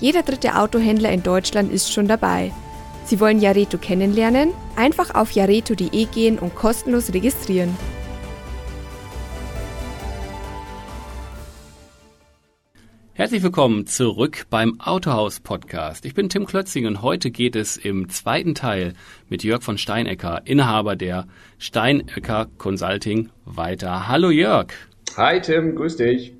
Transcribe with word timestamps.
Jeder 0.00 0.22
dritte 0.22 0.56
Autohändler 0.56 1.12
in 1.12 1.22
Deutschland 1.22 1.70
ist 1.70 1.92
schon 1.92 2.08
dabei. 2.08 2.52
Sie 3.04 3.20
wollen 3.20 3.38
Jareto 3.38 3.76
kennenlernen? 3.76 4.50
Einfach 4.74 5.14
auf 5.14 5.32
jareto.de 5.32 6.06
gehen 6.06 6.38
und 6.38 6.54
kostenlos 6.54 7.12
registrieren. 7.12 7.76
Herzlich 13.12 13.42
willkommen 13.42 13.86
zurück 13.86 14.46
beim 14.48 14.80
Autohaus 14.80 15.40
Podcast. 15.40 16.06
Ich 16.06 16.14
bin 16.14 16.30
Tim 16.30 16.46
Klötzing 16.46 16.86
und 16.86 17.02
heute 17.02 17.30
geht 17.30 17.54
es 17.54 17.76
im 17.76 18.08
zweiten 18.08 18.54
Teil 18.54 18.94
mit 19.28 19.44
Jörg 19.44 19.62
von 19.62 19.76
Steinecker, 19.76 20.40
Inhaber 20.46 20.96
der 20.96 21.26
Steinecker 21.58 22.46
Consulting, 22.56 23.28
weiter. 23.44 24.08
Hallo 24.08 24.30
Jörg. 24.30 24.68
Hi 25.18 25.42
Tim, 25.42 25.76
grüß 25.76 25.96
dich. 25.96 26.39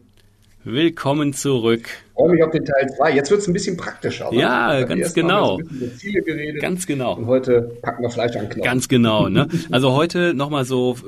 Willkommen 0.64 1.32
zurück. 1.32 1.88
Ich 1.88 2.12
freue 2.12 2.32
mich 2.32 2.45
auf 2.45 2.50
den 2.50 2.66
Teil 2.66 2.87
2. 2.95 3.14
Jetzt 3.14 3.30
wird 3.30 3.41
es 3.41 3.48
ein 3.48 3.55
bisschen 3.55 3.78
praktischer. 3.78 4.28
Ja, 4.30 4.82
ganz 4.82 5.14
genau. 5.14 5.59
Haben 5.59 5.80
wir 5.80 5.96
Ziele 5.96 6.21
geredet. 6.21 6.60
Ganz 6.60 6.87
genau. 6.87 7.16
Und 7.16 7.26
heute 7.29 7.79
packen 7.80 8.02
wir 8.02 8.10
Fleisch 8.10 8.37
an 8.37 8.46
Knochen. 8.51 8.62
Ganz 8.62 8.87
genau. 8.88 9.30
Ne? 9.30 9.48
Also 9.70 9.93
heute 9.93 10.35
nochmal 10.35 10.66
so, 10.66 10.98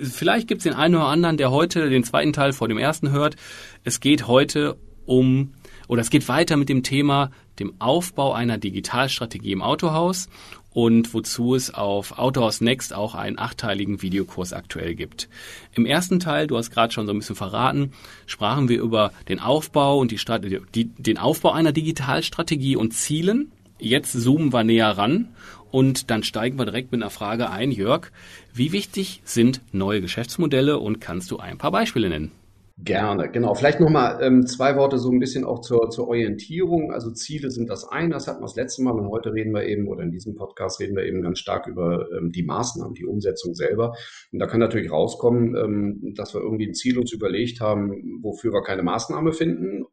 vielleicht 0.00 0.48
gibt 0.48 0.60
es 0.60 0.64
den 0.64 0.72
einen 0.72 0.94
oder 0.94 1.04
anderen, 1.04 1.36
der 1.36 1.50
heute 1.50 1.90
den 1.90 2.02
zweiten 2.02 2.32
Teil 2.32 2.54
vor 2.54 2.66
dem 2.66 2.78
ersten 2.78 3.12
hört. 3.12 3.36
Es 3.84 4.00
geht 4.00 4.26
heute 4.26 4.76
um, 5.04 5.52
oder 5.86 6.00
es 6.00 6.08
geht 6.08 6.26
weiter 6.26 6.56
mit 6.56 6.70
dem 6.70 6.82
Thema 6.82 7.30
dem 7.58 7.74
Aufbau 7.80 8.32
einer 8.32 8.56
Digitalstrategie 8.56 9.52
im 9.52 9.60
Autohaus 9.60 10.30
und 10.74 11.14
wozu 11.14 11.54
es 11.54 11.72
auf 11.72 12.18
Autohaus 12.18 12.60
Next 12.60 12.92
auch 12.92 13.14
einen 13.14 13.38
achteiligen 13.38 14.02
Videokurs 14.02 14.52
aktuell 14.52 14.94
gibt. 14.94 15.28
Im 15.72 15.86
ersten 15.86 16.20
Teil, 16.20 16.46
du 16.46 16.58
hast 16.58 16.70
gerade 16.70 16.92
schon 16.92 17.06
so 17.06 17.12
ein 17.12 17.18
bisschen 17.18 17.36
verraten, 17.36 17.92
sprachen 18.26 18.68
wir 18.68 18.82
über 18.82 19.12
den 19.28 19.40
Aufbau 19.40 19.98
und 19.98 20.10
die, 20.10 20.18
Strategie, 20.18 20.60
die 20.74 20.90
den 20.98 21.16
Aufbau 21.16 21.52
einer 21.52 21.72
Digitalstrategie 21.72 22.76
und 22.76 22.92
Zielen. 22.92 23.52
Jetzt 23.78 24.12
zoomen 24.12 24.52
wir 24.52 24.64
näher 24.64 24.98
ran 24.98 25.28
und 25.70 26.10
dann 26.10 26.22
steigen 26.22 26.58
wir 26.58 26.64
direkt 26.64 26.92
mit 26.92 27.02
einer 27.02 27.10
Frage 27.10 27.50
ein, 27.50 27.70
Jörg. 27.70 28.10
Wie 28.52 28.72
wichtig 28.72 29.22
sind 29.24 29.60
neue 29.72 30.00
Geschäftsmodelle 30.00 30.78
und 30.78 31.00
kannst 31.00 31.30
du 31.30 31.38
ein 31.38 31.58
paar 31.58 31.72
Beispiele 31.72 32.08
nennen? 32.08 32.32
Gerne, 32.76 33.30
genau. 33.30 33.54
Vielleicht 33.54 33.78
nochmal 33.78 34.18
ähm, 34.20 34.48
zwei 34.48 34.74
Worte 34.76 34.98
so 34.98 35.08
ein 35.08 35.20
bisschen 35.20 35.44
auch 35.44 35.60
zur, 35.60 35.90
zur 35.90 36.08
Orientierung. 36.08 36.92
Also 36.92 37.12
Ziele 37.12 37.52
sind 37.52 37.70
das 37.70 37.86
eine, 37.86 38.10
das 38.10 38.26
hatten 38.26 38.40
wir 38.40 38.46
das 38.46 38.56
letzte 38.56 38.82
Mal 38.82 38.98
und 38.98 39.08
heute 39.10 39.32
reden 39.32 39.54
wir 39.54 39.64
eben, 39.64 39.86
oder 39.86 40.02
in 40.02 40.10
diesem 40.10 40.34
Podcast 40.34 40.80
reden 40.80 40.96
wir 40.96 41.04
eben 41.04 41.22
ganz 41.22 41.38
stark 41.38 41.68
über 41.68 42.08
ähm, 42.18 42.32
die 42.32 42.42
Maßnahmen, 42.42 42.94
die 42.94 43.06
Umsetzung 43.06 43.54
selber. 43.54 43.94
Und 44.32 44.40
da 44.40 44.48
kann 44.48 44.58
natürlich 44.58 44.90
rauskommen, 44.90 45.54
ähm, 45.54 46.14
dass 46.16 46.34
wir 46.34 46.40
irgendwie 46.40 46.66
ein 46.66 46.74
Ziel 46.74 46.98
uns 46.98 47.12
überlegt 47.12 47.60
haben, 47.60 48.20
wofür 48.22 48.52
wir 48.52 48.62
keine 48.62 48.82
Maßnahme 48.82 49.32
finden 49.32 49.84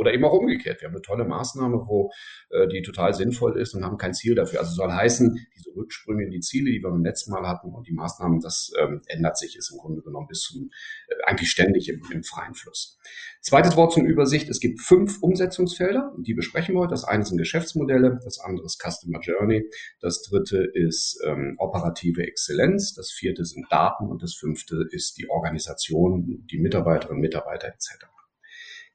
oder 0.00 0.14
eben 0.14 0.24
auch 0.24 0.32
umgekehrt. 0.32 0.80
Wir 0.80 0.88
haben 0.88 0.94
eine 0.94 1.02
tolle 1.02 1.26
Maßnahme, 1.26 1.84
wo 1.86 2.10
äh, 2.48 2.66
die 2.68 2.80
total 2.80 3.12
sinnvoll 3.12 3.60
ist 3.60 3.74
und 3.74 3.84
haben 3.84 3.98
kein 3.98 4.14
Ziel 4.14 4.34
dafür. 4.34 4.60
Also 4.60 4.72
soll 4.72 4.90
heißen, 4.90 5.46
diese 5.54 5.76
Rücksprünge 5.76 6.24
in 6.24 6.30
die 6.30 6.40
Ziele, 6.40 6.70
die 6.70 6.82
wir 6.82 6.88
beim 6.88 7.04
letzten 7.04 7.32
Mal 7.32 7.46
hatten 7.46 7.68
und 7.74 7.86
die 7.86 7.92
Maßnahmen, 7.92 8.40
das 8.40 8.72
ähm, 8.80 9.02
ändert 9.08 9.36
sich, 9.36 9.58
ist 9.58 9.70
im 9.70 9.76
Grunde 9.76 10.00
genommen 10.00 10.26
bis 10.26 10.40
zum 10.40 10.70
äh, 11.08 11.14
eigentlich 11.26 11.50
ständig 11.50 11.90
im, 11.90 12.00
im 12.10 12.22
freien 12.22 12.54
Fluss. 12.54 12.98
Zweites 13.42 13.76
Wort 13.76 13.92
zum 13.92 14.06
Übersicht. 14.06 14.48
Es 14.48 14.58
gibt 14.58 14.80
fünf 14.80 15.22
Umsetzungsfelder, 15.22 16.14
die 16.18 16.32
besprechen 16.32 16.74
wir 16.74 16.80
heute. 16.80 16.92
Das 16.92 17.04
eine 17.04 17.26
sind 17.26 17.36
Geschäftsmodelle, 17.36 18.20
das 18.24 18.40
andere 18.40 18.64
ist 18.64 18.82
Customer 18.82 19.20
Journey, 19.20 19.68
das 20.00 20.22
dritte 20.22 20.64
ist 20.72 21.20
ähm, 21.26 21.56
operative 21.58 22.22
Exzellenz, 22.22 22.94
das 22.94 23.10
vierte 23.10 23.44
sind 23.44 23.66
Daten 23.70 24.06
und 24.08 24.22
das 24.22 24.32
fünfte 24.32 24.86
ist 24.90 25.18
die 25.18 25.28
Organisation, 25.28 26.46
die 26.50 26.58
Mitarbeiterinnen, 26.58 27.20
Mitarbeiter 27.20 27.68
etc. 27.68 28.06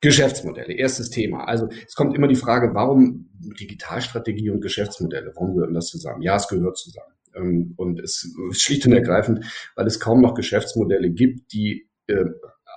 Geschäftsmodelle, 0.06 0.74
erstes 0.74 1.10
Thema. 1.10 1.46
Also 1.46 1.68
es 1.86 1.96
kommt 1.96 2.16
immer 2.16 2.28
die 2.28 2.36
Frage, 2.36 2.74
warum 2.74 3.30
Digitalstrategie 3.60 4.52
und 4.52 4.62
Geschäftsmodelle, 4.62 5.32
warum 5.36 5.56
gehören 5.56 5.74
das 5.74 5.88
zusammen? 5.88 6.22
Ja, 6.22 6.36
es 6.36 6.48
gehört 6.48 6.78
zusammen. 6.78 7.14
Ähm, 7.36 7.74
und 7.76 8.00
es 8.00 8.32
ist 8.52 8.62
schlicht 8.62 8.86
und 8.86 8.94
ergreifend, 8.94 9.46
weil 9.76 9.88
es 9.88 10.00
kaum 10.00 10.22
noch 10.22 10.36
Geschäftsmodelle 10.36 11.10
gibt, 11.10 11.54
die 11.54 11.90
äh, 12.08 12.26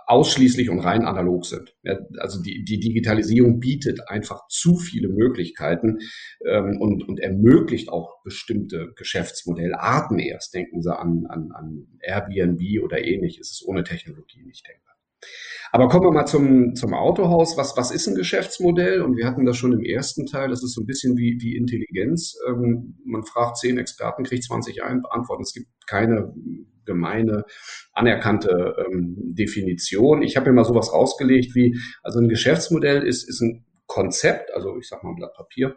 ausschließlich 0.06 0.70
und 0.70 0.80
rein 0.80 1.04
analog 1.04 1.44
sind. 1.44 1.76
also 2.16 2.42
die, 2.42 2.64
die 2.64 2.80
Digitalisierung 2.80 3.60
bietet 3.60 4.08
einfach 4.08 4.48
zu 4.48 4.78
viele 4.78 5.08
Möglichkeiten 5.08 5.98
ähm, 6.46 6.80
und, 6.80 7.06
und 7.06 7.20
ermöglicht 7.20 7.90
auch 7.90 8.22
bestimmte 8.24 8.94
Geschäftsmodellarten 8.96 10.18
erst. 10.18 10.54
Denken 10.54 10.80
Sie 10.80 10.96
an, 10.96 11.26
an, 11.28 11.52
an 11.52 11.88
Airbnb 12.00 12.82
oder 12.82 13.04
ähnliches. 13.04 13.50
ist 13.50 13.64
ohne 13.66 13.84
Technologie 13.84 14.42
nicht 14.44 14.66
denkbar. 14.66 14.96
Aber 15.70 15.88
kommen 15.88 16.04
wir 16.04 16.12
mal 16.12 16.26
zum, 16.26 16.74
zum 16.74 16.94
Autohaus. 16.94 17.56
Was, 17.56 17.76
was 17.76 17.90
ist 17.90 18.06
ein 18.06 18.14
Geschäftsmodell? 18.14 19.02
Und 19.02 19.16
wir 19.16 19.26
hatten 19.26 19.44
das 19.44 19.56
schon 19.56 19.72
im 19.72 19.84
ersten 19.84 20.26
Teil. 20.26 20.48
Das 20.48 20.62
ist 20.62 20.74
so 20.74 20.80
ein 20.80 20.86
bisschen 20.86 21.16
wie, 21.16 21.38
wie 21.40 21.56
Intelligenz. 21.56 22.36
Ähm, 22.48 22.98
man 23.04 23.24
fragt 23.24 23.58
zehn 23.58 23.78
Experten, 23.78 24.24
kriegt 24.24 24.44
20 24.44 24.82
Antworten. 24.82 25.42
Es 25.42 25.52
gibt 25.52 25.68
keine 25.86 26.32
gemeine, 26.86 27.44
anerkannte 27.92 28.74
ähm, 28.86 29.14
Definition. 29.34 30.22
Ich 30.22 30.36
habe 30.36 30.50
mir 30.50 30.54
mal 30.54 30.64
sowas 30.64 30.92
rausgelegt 30.92 31.54
wie, 31.54 31.78
also 32.02 32.18
ein 32.18 32.28
Geschäftsmodell 32.28 33.02
ist, 33.02 33.28
ist 33.28 33.42
ein 33.42 33.64
Konzept, 33.86 34.52
also 34.54 34.76
ich 34.78 34.88
sage 34.88 35.04
mal 35.04 35.12
ein 35.12 35.16
Blatt 35.16 35.34
Papier, 35.34 35.76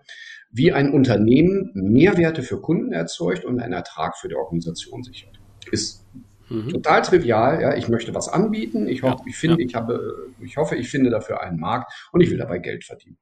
wie 0.52 0.72
ein 0.72 0.92
Unternehmen 0.92 1.72
Mehrwerte 1.74 2.44
für 2.44 2.60
Kunden 2.60 2.92
erzeugt 2.92 3.46
und 3.46 3.60
einen 3.60 3.74
Ertrag 3.74 4.18
für 4.18 4.28
die 4.28 4.36
Organisation 4.36 5.04
sichert. 5.04 5.40
Ist 5.72 6.06
Mhm. 6.52 6.70
Total 6.70 7.02
trivial, 7.02 7.62
ja. 7.62 7.76
Ich 7.76 7.88
möchte 7.88 8.14
was 8.14 8.28
anbieten. 8.28 8.88
Ich 8.88 9.04
hoffe, 9.04 9.20
ja, 9.20 9.28
ich 9.28 9.38
finde, 9.38 9.62
ja. 9.62 9.68
ich 9.68 9.76
habe, 9.76 10.32
ich 10.42 10.58
hoffe, 10.58 10.76
ich 10.76 10.90
finde 10.90 11.10
dafür 11.10 11.42
einen 11.42 11.60
Markt 11.60 11.92
und 12.12 12.22
ich 12.22 12.30
will 12.30 12.38
dabei 12.38 12.60
Geld 12.60 12.84
verdienen. 12.84 13.18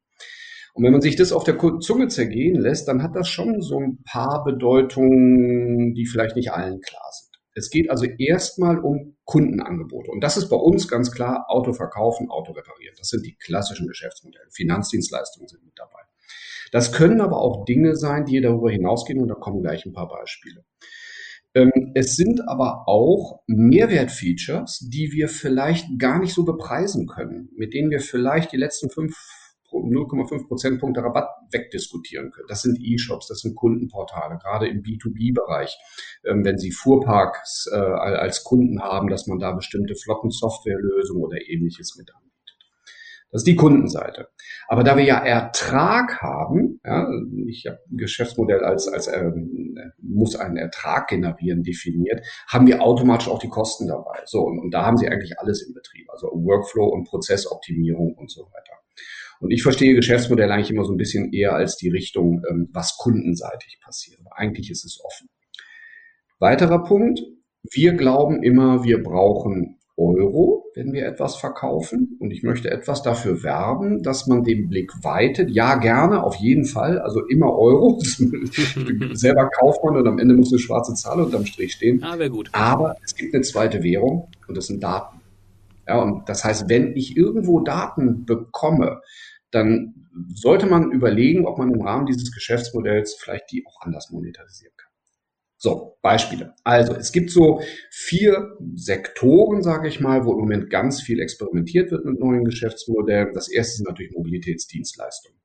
Und 0.74 0.84
wenn 0.84 0.92
man 0.92 1.02
sich 1.02 1.16
das 1.16 1.32
auf 1.32 1.44
der 1.44 1.58
Zunge 1.80 2.08
zergehen 2.08 2.60
lässt, 2.60 2.88
dann 2.88 3.04
hat 3.04 3.16
das 3.16 3.28
schon 3.28 3.62
so 3.62 3.80
ein 3.80 4.04
paar 4.04 4.44
Bedeutungen, 4.44 5.94
die 5.94 6.06
vielleicht 6.06 6.36
nicht 6.36 6.52
allen 6.52 6.80
klar 6.82 7.10
sind. 7.12 7.30
Es 7.54 7.70
geht 7.70 7.90
also 7.90 8.06
erstmal 8.06 8.80
um 8.80 9.18
Kundenangebote. 9.26 10.10
Und 10.12 10.24
das 10.24 10.38
ist 10.38 10.50
bei 10.50 10.56
uns 10.56 10.88
ganz 10.88 11.12
klar 11.12 11.46
Auto 11.50 11.74
verkaufen, 11.74 12.30
Auto 12.30 12.54
reparieren. 12.54 12.96
Das 12.98 13.10
sind 13.10 13.26
die 13.26 13.36
klassischen 13.36 13.88
Geschäftsmodelle. 13.88 14.46
Finanzdienstleistungen 14.52 15.48
sind 15.48 15.66
mit 15.66 15.78
dabei. 15.78 16.00
Das 16.72 16.94
können 16.94 17.20
aber 17.20 17.42
auch 17.42 17.66
Dinge 17.66 17.96
sein, 17.96 18.26
die 18.26 18.40
darüber 18.40 18.72
hinausgehen. 18.72 19.20
Und 19.20 19.28
da 19.28 19.36
kommen 19.36 19.62
gleich 19.62 19.86
ein 19.86 19.94
paar 19.94 20.08
Beispiele. 20.08 20.64
Ähm, 21.56 21.92
es 21.96 22.16
sind 22.16 22.48
aber 22.48 22.88
auch 22.88 23.42
Mehrwertfeatures, 23.48 24.88
die 24.90 25.12
wir 25.12 25.30
vielleicht 25.30 25.98
gar 25.98 26.20
nicht 26.20 26.34
so 26.34 26.46
bepreisen 26.46 27.08
können, 27.08 27.50
mit 27.56 27.74
denen 27.74 27.90
wir 27.90 28.02
vielleicht 28.02 28.52
die 28.52 28.58
letzten 28.58 28.90
0,5 29.72 30.48
Prozentpunkte 30.48 31.02
Rabatt 31.02 31.30
wegdiskutieren 31.52 32.32
können. 32.32 32.48
Das 32.48 32.62
sind 32.62 32.80
E-Shops, 32.82 33.28
das 33.28 33.40
sind 33.40 33.56
Kundenportale, 33.56 34.38
gerade 34.38 34.68
im 34.68 34.82
B2B-Bereich. 34.82 35.78
Ähm, 36.26 36.44
wenn 36.44 36.58
Sie 36.58 36.72
Fuhrparks 36.72 37.68
äh, 37.72 37.76
als 37.76 38.44
Kunden 38.44 38.82
haben, 38.82 39.10
dass 39.10 39.28
man 39.28 39.40
da 39.40 39.52
bestimmte 39.52 39.96
Flottensoftwarelösungen 39.96 41.24
oder 41.24 41.38
ähnliches 41.48 41.96
mit 41.98 42.10
anbietet. 42.14 42.30
Das 43.32 43.42
ist 43.42 43.48
die 43.48 43.56
Kundenseite. 43.56 44.30
Aber 44.72 44.84
da 44.84 44.96
wir 44.96 45.04
ja 45.04 45.18
Ertrag 45.18 46.22
haben, 46.22 46.80
ja, 46.86 47.10
ich 47.48 47.66
habe 47.66 47.80
ein 47.90 47.98
Geschäftsmodell 47.98 48.64
als, 48.64 48.88
als 48.88 49.08
ähm, 49.08 49.76
muss 50.00 50.36
einen 50.36 50.58
Ertrag 50.58 51.08
generieren 51.08 51.64
definiert, 51.64 52.24
haben 52.48 52.68
wir 52.68 52.84
automatisch 52.84 53.30
auch 53.30 53.40
die 53.40 53.50
Kosten 53.50 53.88
dabei. 53.88 54.22
So, 54.26 54.42
und, 54.42 54.60
und 54.60 54.72
da 54.72 54.86
haben 54.86 54.98
Sie 54.98 55.08
eigentlich 55.08 55.40
alles 55.40 55.64
im 55.64 55.74
Betrieb, 55.74 56.08
also 56.12 56.28
Workflow 56.28 56.86
und 56.86 57.06
Prozessoptimierung 57.06 58.14
und 58.14 58.30
so 58.30 58.44
weiter. 58.44 58.78
Und 59.40 59.50
ich 59.50 59.64
verstehe 59.64 59.96
Geschäftsmodell 59.96 60.52
eigentlich 60.52 60.70
immer 60.70 60.86
so 60.86 60.94
ein 60.94 60.98
bisschen 60.98 61.34
eher 61.34 61.54
als 61.54 61.76
die 61.78 61.90
Richtung, 61.90 62.44
ähm, 62.48 62.70
was 62.72 62.96
kundenseitig 62.98 63.80
passiert. 63.84 64.20
Aber 64.20 64.38
eigentlich 64.38 64.70
ist 64.70 64.86
es 64.86 65.04
offen. 65.04 65.30
Weiterer 66.38 66.84
Punkt. 66.84 67.22
Wir 67.72 67.94
glauben 67.94 68.44
immer, 68.44 68.84
wir 68.84 69.02
brauchen 69.02 69.80
Euro, 69.98 70.59
wenn 70.80 70.94
wir 70.94 71.06
etwas 71.06 71.36
verkaufen. 71.36 72.16
Und 72.20 72.32
ich 72.32 72.42
möchte 72.42 72.72
etwas 72.72 73.04
dafür 73.04 73.44
werben, 73.44 74.02
dass 74.02 74.28
man 74.28 74.46
den 74.46 74.70
Blick 74.70 74.94
weitet. 75.04 75.50
Ja, 75.50 75.76
gerne, 75.76 76.24
auf 76.24 76.36
jeden 76.36 76.64
Fall. 76.64 77.00
Also 77.00 77.26
immer 77.28 77.54
Euro. 77.54 78.00
selber 79.14 79.50
kauft 79.50 79.84
man 79.84 79.98
und 79.98 80.08
am 80.08 80.20
Ende 80.20 80.36
muss 80.36 80.54
eine 80.54 80.60
schwarze 80.60 80.94
Zahl 80.94 81.20
unterm 81.20 81.46
Strich 81.46 81.74
stehen. 81.74 82.02
Ah, 82.02 82.16
gut. 82.30 82.50
Aber 82.54 82.96
es 83.04 83.14
gibt 83.14 83.34
eine 83.34 83.44
zweite 83.44 83.84
Währung 83.84 84.30
und 84.48 84.56
das 84.56 84.68
sind 84.68 84.82
Daten. 84.82 85.20
Ja, 85.86 86.02
und 86.02 86.30
das 86.30 86.46
heißt, 86.46 86.70
wenn 86.70 86.96
ich 86.96 87.18
irgendwo 87.18 87.60
Daten 87.60 88.26
bekomme, 88.26 89.02
dann 89.52 90.08
sollte 90.34 90.66
man 90.66 90.92
überlegen, 90.92 91.46
ob 91.46 91.58
man 91.58 91.74
im 91.74 91.82
Rahmen 91.82 92.06
dieses 92.06 92.32
Geschäftsmodells 92.32 93.16
vielleicht 93.16 93.52
die 93.52 93.66
auch 93.68 93.82
anders 93.82 94.12
monetarisieren 94.12 94.74
kann. 94.78 94.89
So, 95.62 95.98
Beispiele. 96.02 96.56
Also 96.64 96.96
es 96.96 97.12
gibt 97.12 97.32
so 97.32 97.62
vier 97.92 98.58
Sektoren, 98.76 99.62
sage 99.62 99.90
ich 99.90 100.00
mal, 100.00 100.26
wo 100.26 100.32
im 100.32 100.40
Moment 100.40 100.70
ganz 100.70 101.02
viel 101.02 101.20
experimentiert 101.20 101.92
wird 101.92 102.06
mit 102.06 102.18
neuen 102.18 102.46
Geschäftsmodellen. 102.46 103.34
Das 103.34 103.50
erste 103.50 103.76
sind 103.76 103.90
natürlich 103.90 104.14
Mobilitätsdienstleistungen. 104.14 105.38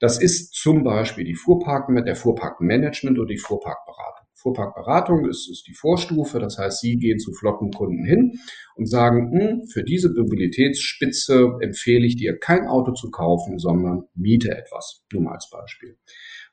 Das 0.00 0.20
ist 0.20 0.52
zum 0.52 0.84
Beispiel 0.84 1.24
die 1.24 1.34
Fuhrparken 1.34 1.94
mit 1.94 2.06
der 2.06 2.14
Fuhrparkmanagement 2.14 3.18
oder 3.18 3.26
die 3.26 3.38
Fuhrparkberatung. 3.38 4.26
Fuhrparkberatung 4.34 5.28
ist, 5.28 5.50
ist 5.50 5.66
die 5.66 5.74
Vorstufe, 5.74 6.38
das 6.38 6.58
heißt, 6.58 6.80
Sie 6.80 6.96
gehen 6.96 7.18
zu 7.18 7.32
Flottenkunden 7.32 8.04
hin 8.04 8.38
und 8.76 8.86
sagen, 8.86 9.32
hm, 9.32 9.66
für 9.66 9.82
diese 9.82 10.10
Mobilitätsspitze 10.10 11.56
empfehle 11.60 12.06
ich 12.06 12.16
dir 12.16 12.38
kein 12.38 12.68
Auto 12.68 12.92
zu 12.92 13.10
kaufen, 13.10 13.58
sondern 13.58 14.04
miete 14.14 14.50
etwas. 14.50 15.04
Nur 15.12 15.22
mal 15.22 15.34
als 15.34 15.50
Beispiel. 15.50 15.96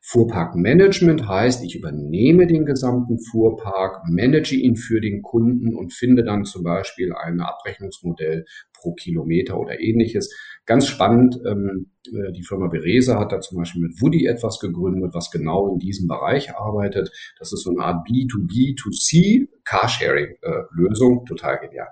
Fuhrparkmanagement 0.08 1.28
heißt, 1.28 1.64
ich 1.64 1.76
übernehme 1.76 2.46
den 2.46 2.66
gesamten 2.66 3.18
Fuhrpark, 3.20 4.04
manage 4.08 4.56
ihn 4.56 4.76
für 4.76 5.02
den 5.02 5.24
Kunden 5.24 5.76
und 5.76 5.94
finde 5.94 6.24
dann 6.24 6.46
zum 6.46 6.64
Beispiel 6.64 7.12
ein 7.12 7.42
Abrechnungsmodell 7.42 8.46
pro 8.74 8.94
Kilometer 8.94 9.60
oder 9.60 9.80
ähnliches. 9.80 10.32
Ganz 10.68 10.86
spannend, 10.86 11.40
ähm, 11.48 11.88
äh, 12.06 12.32
die 12.34 12.44
Firma 12.44 12.68
Beresa 12.68 13.20
hat 13.20 13.32
da 13.32 13.42
zum 13.42 13.58
Beispiel 13.58 13.82
mit 13.82 14.00
Woody 14.00 14.28
etwas 14.28 14.60
gegründet, 14.60 15.16
was 15.16 15.32
genau 15.32 15.74
in 15.74 15.80
diesem 15.80 16.08
Bereich 16.08 16.54
arbeitet. 16.54 17.10
Das 17.40 17.52
ist 17.52 17.64
so 17.64 17.72
eine 17.72 17.82
Art 17.82 18.08
B2B2C 18.08 19.48
Carsharing-Lösung, 19.64 21.22
äh, 21.24 21.28
total 21.28 21.60
genial. 21.62 21.88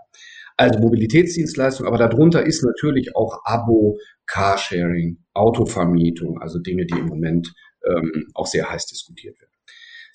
Also 0.56 0.78
Mobilitätsdienstleistung, 0.80 1.88
aber 1.88 1.98
darunter 1.98 2.46
ist 2.46 2.64
natürlich 2.64 3.16
auch 3.16 3.42
Abo, 3.44 3.98
Carsharing, 4.28 5.18
Autovermietung, 5.34 6.40
also 6.40 6.60
Dinge, 6.60 6.86
die 6.86 7.00
im 7.00 7.08
Moment 7.08 7.52
ähm, 7.88 8.28
auch 8.34 8.48
sehr 8.48 8.70
heiß 8.70 8.86
diskutiert 8.88 9.40
wird. 9.40 9.52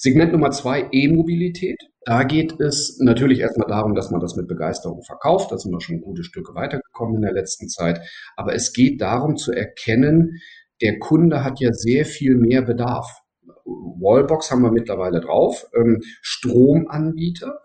Segment 0.00 0.32
Nummer 0.32 0.53
zwei, 0.53 0.88
E-Mobilität. 0.93 1.81
Da 2.05 2.23
geht 2.23 2.61
es 2.61 2.99
natürlich 3.00 3.41
erstmal 3.41 3.67
darum, 3.67 3.97
dass 3.97 4.11
man 4.11 4.20
das 4.20 4.37
mit 4.37 4.47
Begeisterung 4.47 5.03
verkauft. 5.03 5.50
Da 5.50 5.59
sind 5.59 5.73
wir 5.73 5.81
schon 5.81 6.00
gute 6.00 6.23
Stücke 6.23 6.55
weitergekommen 6.55 7.17
in 7.17 7.23
der 7.23 7.32
letzten 7.32 7.69
Zeit. 7.69 8.00
Aber 8.37 8.55
es 8.55 8.73
geht 8.73 9.00
darum 9.00 9.37
zu 9.37 9.53
erkennen, 9.53 10.41
der 10.81 11.00
Kunde 11.00 11.43
hat 11.43 11.59
ja 11.61 11.73
sehr 11.73 12.05
viel 12.05 12.37
mehr 12.37 12.62
Bedarf. 12.62 13.23
Wallbox 13.65 14.50
haben 14.50 14.62
wir 14.62 14.71
mittlerweile 14.71 15.21
drauf, 15.21 15.67
ähm, 15.75 16.00
Stromanbieter. 16.23 17.59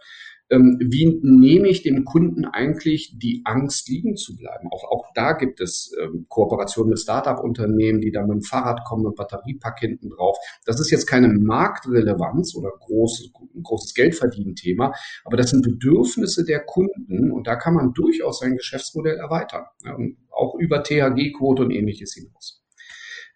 Ähm, 0.50 0.78
wie 0.80 1.20
nehme 1.22 1.68
ich 1.70 1.84
dem 1.84 2.06
Kunden 2.06 2.46
eigentlich 2.46 3.18
die 3.18 3.42
Angst, 3.46 3.88
liegen 3.88 4.16
zu 4.16 4.36
bleiben? 4.36 4.70
Auch, 4.72 4.84
auch 4.84 5.06
da 5.16 5.34
gibt 5.34 5.62
es 5.62 5.96
ähm, 6.02 6.26
Kooperationen 6.28 6.90
mit 6.90 7.00
Start-up-Unternehmen, 7.00 8.02
die 8.02 8.12
dann 8.12 8.28
mit 8.28 8.36
dem 8.36 8.42
Fahrrad 8.42 8.84
kommen, 8.86 9.04
mit 9.04 9.16
Batteriepack 9.16 9.80
hinten 9.80 10.10
drauf. 10.10 10.38
Das 10.66 10.80
ist 10.80 10.92
jetzt 10.92 11.08
keine 11.08 11.30
Marktrelevanz 11.30 12.56
oder 12.56 12.72
groß, 12.78 13.32
ein 13.56 13.64
großes 13.64 13.94
Geldverdienen-Thema, 13.94 14.94
aber 15.24 15.38
das 15.38 15.50
sind 15.50 15.64
Bedürfnisse 15.64 16.44
der 16.44 16.60
Kunden 16.60 17.32
und 17.32 17.48
da 17.48 17.56
kann 17.56 17.74
man 17.74 17.94
durchaus 17.94 18.40
sein 18.40 18.56
Geschäftsmodell 18.58 19.18
erweitern. 19.18 19.66
Ja, 19.84 19.98
auch 20.32 20.56
über 20.56 20.84
THG-Quote 20.84 21.64
und 21.64 21.72
ähnliches 21.72 22.14
hinaus. 22.14 22.64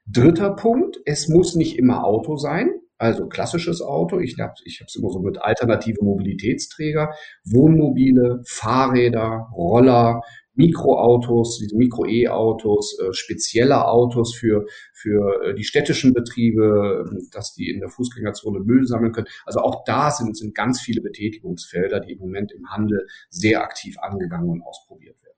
Dritter 0.05 0.51
Punkt, 0.51 0.99
es 1.05 1.27
muss 1.27 1.55
nicht 1.55 1.77
immer 1.77 2.05
Auto 2.05 2.37
sein. 2.37 2.69
Also 2.97 3.27
klassisches 3.27 3.81
Auto, 3.81 4.19
ich 4.19 4.39
habe 4.39 4.53
es 4.65 4.95
immer 4.95 5.09
so 5.09 5.19
mit 5.19 5.39
alternative 5.41 6.03
Mobilitätsträger, 6.03 7.13
Wohnmobile, 7.45 8.41
Fahrräder, 8.45 9.49
Roller, 9.55 10.21
Mikroautos, 10.57 11.59
diese 11.59 11.77
Mikro-E-Autos, 11.77 12.99
äh, 12.99 13.13
spezielle 13.13 13.87
Autos 13.87 14.35
für, 14.35 14.65
für 14.91 15.43
äh, 15.43 15.53
die 15.53 15.63
städtischen 15.63 16.13
Betriebe, 16.13 17.05
dass 17.31 17.53
die 17.53 17.69
in 17.69 17.79
der 17.79 17.89
Fußgängerzone 17.89 18.61
Müll 18.61 18.85
sammeln 18.87 19.11
können. 19.11 19.27
Also 19.45 19.59
auch 19.59 19.83
da 19.85 20.09
sind, 20.09 20.35
sind 20.35 20.55
ganz 20.55 20.81
viele 20.81 21.01
Betätigungsfelder, 21.01 21.99
die 21.99 22.13
im 22.13 22.19
Moment 22.19 22.51
im 22.51 22.67
Handel 22.71 23.05
sehr 23.29 23.61
aktiv 23.61 23.97
angegangen 23.99 24.49
und 24.49 24.63
ausprobiert 24.63 25.21
werden. 25.21 25.37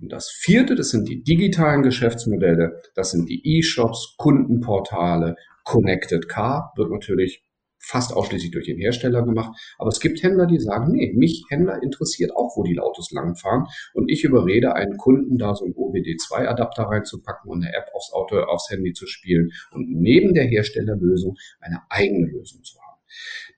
Und 0.00 0.12
das 0.12 0.28
vierte, 0.30 0.74
das 0.74 0.90
sind 0.90 1.08
die 1.08 1.22
digitalen 1.22 1.82
Geschäftsmodelle, 1.82 2.82
das 2.94 3.12
sind 3.12 3.28
die 3.28 3.58
E-Shops, 3.58 4.14
Kundenportale, 4.16 5.36
Connected 5.68 6.30
Car 6.30 6.72
wird 6.76 6.90
natürlich 6.90 7.44
fast 7.78 8.14
ausschließlich 8.14 8.52
durch 8.52 8.64
den 8.64 8.78
Hersteller 8.78 9.22
gemacht. 9.22 9.54
Aber 9.76 9.88
es 9.88 10.00
gibt 10.00 10.22
Händler, 10.22 10.46
die 10.46 10.58
sagen, 10.58 10.92
nee, 10.92 11.12
mich 11.14 11.44
Händler 11.50 11.82
interessiert 11.82 12.34
auch, 12.34 12.56
wo 12.56 12.62
die 12.62 12.78
Autos 12.80 13.10
langfahren. 13.12 13.66
Und 13.92 14.10
ich 14.10 14.24
überrede 14.24 14.74
einen 14.74 14.96
Kunden, 14.96 15.36
da 15.36 15.54
so 15.54 15.66
einen 15.66 15.74
OBD2-Adapter 15.74 16.84
reinzupacken 16.84 17.50
und 17.50 17.62
eine 17.62 17.76
App 17.76 17.90
aufs 17.92 18.12
Auto, 18.14 18.38
aufs 18.40 18.70
Handy 18.70 18.94
zu 18.94 19.06
spielen 19.06 19.50
und 19.70 19.90
neben 19.90 20.32
der 20.32 20.44
Herstellerlösung 20.46 21.36
eine 21.60 21.82
eigene 21.90 22.28
Lösung 22.28 22.62
zu 22.64 22.78
haben. 22.80 22.98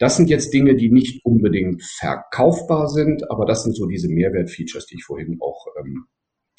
Das 0.00 0.16
sind 0.16 0.28
jetzt 0.30 0.52
Dinge, 0.52 0.74
die 0.74 0.90
nicht 0.90 1.24
unbedingt 1.24 1.84
verkaufbar 1.84 2.88
sind, 2.88 3.30
aber 3.30 3.46
das 3.46 3.62
sind 3.62 3.76
so 3.76 3.86
diese 3.86 4.08
Mehrwertfeatures, 4.08 4.86
die 4.86 4.96
ich 4.96 5.04
vorhin 5.04 5.38
auch, 5.40 5.66
ähm, 5.78 6.06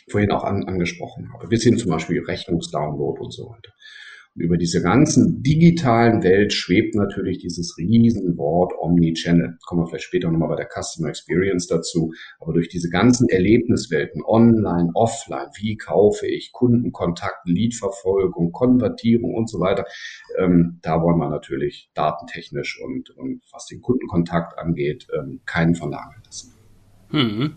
vorhin 0.10 0.32
auch 0.32 0.46
an, 0.46 0.64
angesprochen 0.64 1.34
habe. 1.34 1.52
Wir 1.52 1.58
sehen 1.58 1.78
zum 1.78 1.92
Beispiel 1.92 2.24
Rechnungsdownload 2.24 3.20
und 3.20 3.34
so 3.34 3.50
weiter. 3.50 3.74
Und 4.36 4.44
über 4.44 4.58
diese 4.58 4.82
ganzen 4.82 5.44
digitalen 5.44 6.24
Welt 6.24 6.54
schwebt 6.54 6.96
natürlich 6.96 7.40
dieses 7.40 7.78
Riesenwort 7.78 8.74
Omnichannel. 8.80 9.58
Kommen 9.66 9.82
wir 9.82 9.88
vielleicht 9.88 10.06
später 10.06 10.32
nochmal 10.32 10.50
bei 10.50 10.56
der 10.56 10.70
Customer 10.70 11.10
Experience 11.10 11.68
dazu. 11.68 12.14
Aber 12.40 12.54
durch 12.54 12.70
diese 12.70 12.90
ganzen 12.90 13.28
Erlebniswelten, 13.28 14.24
online, 14.24 14.92
offline, 14.94 15.50
wie 15.60 15.76
kaufe 15.76 16.28
ich, 16.28 16.52
Kundenkontakt, 16.54 17.46
Leadverfolgung, 17.46 18.52
Konvertierung 18.54 19.36
und 19.36 19.50
so 19.50 19.60
weiter, 19.60 19.86
ähm, 20.38 20.80
da 20.82 21.02
wollen 21.02 21.18
wir 21.18 21.30
natürlich 21.30 21.92
datentechnisch 21.94 22.82
und, 22.82 23.10
und 23.12 23.42
was 23.52 23.66
den 23.66 23.82
Kundenkontakt 23.82 24.58
angeht, 24.58 25.08
ähm, 25.18 25.42
keinen 25.46 25.76
verlagern 25.76 26.22
lassen. 26.26 26.54
Hm. 27.10 27.56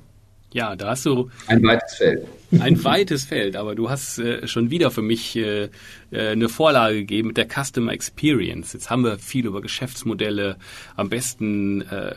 Ja, 0.55 0.77
da 0.77 0.91
hast 0.91 1.05
du 1.05 1.31
ein 1.49 1.65
weites 1.65 1.97
Feld. 1.97 2.29
Ein 2.61 2.85
weites 2.85 3.25
Feld, 3.25 3.57
aber 3.57 3.75
du 3.75 3.91
hast 3.91 4.21
äh, 4.21 4.47
schon 4.47 4.71
wieder 4.71 4.93
für 4.93 5.03
mich 5.03 5.35
äh, 5.35 5.65
äh, 6.13 6.29
eine 6.29 6.49
Vorlage 6.49 6.99
gegeben 6.99 7.29
mit 7.29 7.37
der 7.37 7.49
Customer 7.49 7.93
Experience. 7.93 8.73
Jetzt 8.73 8.89
haben 8.89 9.03
wir 9.03 9.19
viel 9.19 9.47
über 9.47 9.61
Geschäftsmodelle, 9.61 10.57
am 10.95 11.09
besten 11.09 11.83
äh, 11.83 12.15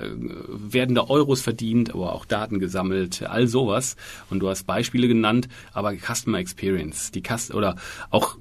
werden 0.50 0.94
da 0.94 1.06
Euros 1.10 1.42
verdient, 1.42 1.96
aber 1.96 2.14
auch 2.14 2.26
Daten 2.26 2.60
gesammelt, 2.60 3.24
all 3.24 3.48
sowas. 3.48 3.96
Und 4.30 4.42
du 4.42 4.50
hast 4.50 4.68
Beispiele 4.68 5.08
genannt, 5.08 5.48
aber 5.74 5.96
Customer 5.96 6.38
Experience, 6.38 7.10
die 7.10 7.24
Cust 7.24 7.56
oder 7.56 7.76
auch 8.12 8.38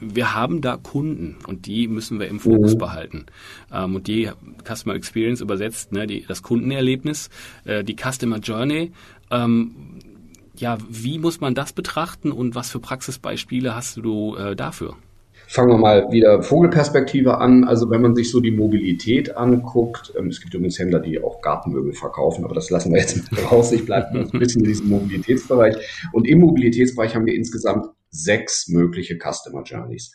wir 0.00 0.34
haben 0.34 0.60
da 0.60 0.76
Kunden 0.76 1.36
und 1.46 1.66
die 1.66 1.88
müssen 1.88 2.18
wir 2.20 2.28
im 2.28 2.40
Fokus 2.40 2.74
mhm. 2.74 2.78
behalten. 2.78 3.26
Ähm, 3.72 3.96
und 3.96 4.06
die 4.06 4.30
Customer 4.64 4.94
Experience 4.94 5.40
übersetzt 5.40 5.92
ne, 5.92 6.06
die, 6.06 6.24
das 6.26 6.42
Kundenerlebnis, 6.42 7.30
äh, 7.64 7.84
die 7.84 7.96
Customer 7.96 8.38
Journey. 8.38 8.92
Ähm, 9.30 9.74
ja, 10.56 10.78
wie 10.88 11.18
muss 11.18 11.40
man 11.40 11.54
das 11.54 11.72
betrachten 11.72 12.30
und 12.30 12.54
was 12.54 12.70
für 12.70 12.78
Praxisbeispiele 12.78 13.74
hast 13.74 13.96
du 13.96 14.36
äh, 14.36 14.54
dafür? 14.54 14.96
Fangen 15.46 15.70
wir 15.70 15.78
mal 15.78 16.10
wieder 16.10 16.42
Vogelperspektive 16.42 17.38
an. 17.38 17.64
Also 17.64 17.90
wenn 17.90 18.00
man 18.00 18.14
sich 18.14 18.30
so 18.30 18.40
die 18.40 18.50
Mobilität 18.50 19.36
anguckt, 19.36 20.12
ähm, 20.18 20.28
es 20.28 20.40
gibt 20.40 20.54
übrigens 20.54 20.78
Händler, 20.78 21.00
die 21.00 21.22
auch 21.22 21.42
Gartenmöbel 21.42 21.92
verkaufen, 21.92 22.44
aber 22.44 22.54
das 22.54 22.70
lassen 22.70 22.92
wir 22.92 23.00
jetzt 23.00 23.30
mal 23.30 23.42
raus. 23.50 23.72
Ich 23.72 23.84
bleibe 23.84 24.18
ein 24.18 24.38
bisschen 24.38 24.62
in 24.62 24.68
diesem 24.68 24.88
Mobilitätsbereich. 24.88 25.76
Und 26.12 26.26
im 26.26 26.40
Mobilitätsbereich 26.40 27.14
haben 27.14 27.26
wir 27.26 27.34
insgesamt 27.34 27.86
sechs 28.14 28.68
mögliche 28.68 29.18
Customer 29.18 29.62
Journeys. 29.62 30.12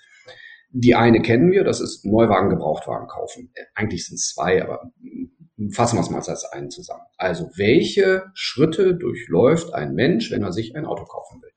Die 0.71 0.95
eine 0.95 1.21
kennen 1.21 1.51
wir, 1.51 1.63
das 1.63 1.81
ist 1.81 2.05
Neuwagen, 2.05 2.49
Gebrauchtwagen 2.49 3.07
kaufen. 3.07 3.51
Äh, 3.55 3.63
eigentlich 3.73 4.05
sind 4.05 4.15
es 4.15 4.33
zwei, 4.33 4.63
aber 4.63 4.91
fassen 5.71 5.97
wir 5.97 6.01
es 6.01 6.09
mal 6.09 6.21
als 6.21 6.45
einen 6.45 6.69
zusammen. 6.69 7.03
Also 7.17 7.49
welche 7.55 8.25
Schritte 8.33 8.95
durchläuft 8.95 9.73
ein 9.73 9.93
Mensch, 9.93 10.31
wenn 10.31 10.43
er 10.43 10.53
sich 10.53 10.75
ein 10.75 10.85
Auto 10.85 11.05
kaufen 11.05 11.41
will? 11.41 11.49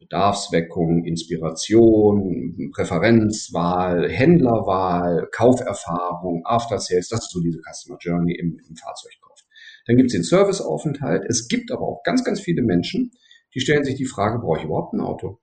Bedarfsweckung, 0.00 1.04
Inspiration, 1.04 2.70
Präferenzwahl, 2.74 4.10
Händlerwahl, 4.10 5.28
Kauferfahrung, 5.30 6.42
After 6.44 6.80
Sales, 6.80 7.08
das 7.08 7.20
ist 7.20 7.30
so 7.30 7.40
diese 7.40 7.60
Customer 7.60 7.98
Journey 8.00 8.34
im, 8.34 8.58
im 8.68 8.76
Fahrzeugkauf. 8.76 9.38
Dann 9.86 9.96
gibt 9.96 10.08
es 10.08 10.14
den 10.14 10.24
Serviceaufenthalt. 10.24 11.24
Es 11.28 11.48
gibt 11.48 11.70
aber 11.70 11.82
auch 11.82 12.02
ganz, 12.02 12.24
ganz 12.24 12.40
viele 12.40 12.62
Menschen, 12.62 13.12
die 13.54 13.60
stellen 13.60 13.84
sich 13.84 13.94
die 13.94 14.06
Frage, 14.06 14.38
brauche 14.38 14.58
ich 14.58 14.64
überhaupt 14.64 14.94
ein 14.94 15.00
Auto? 15.00 15.38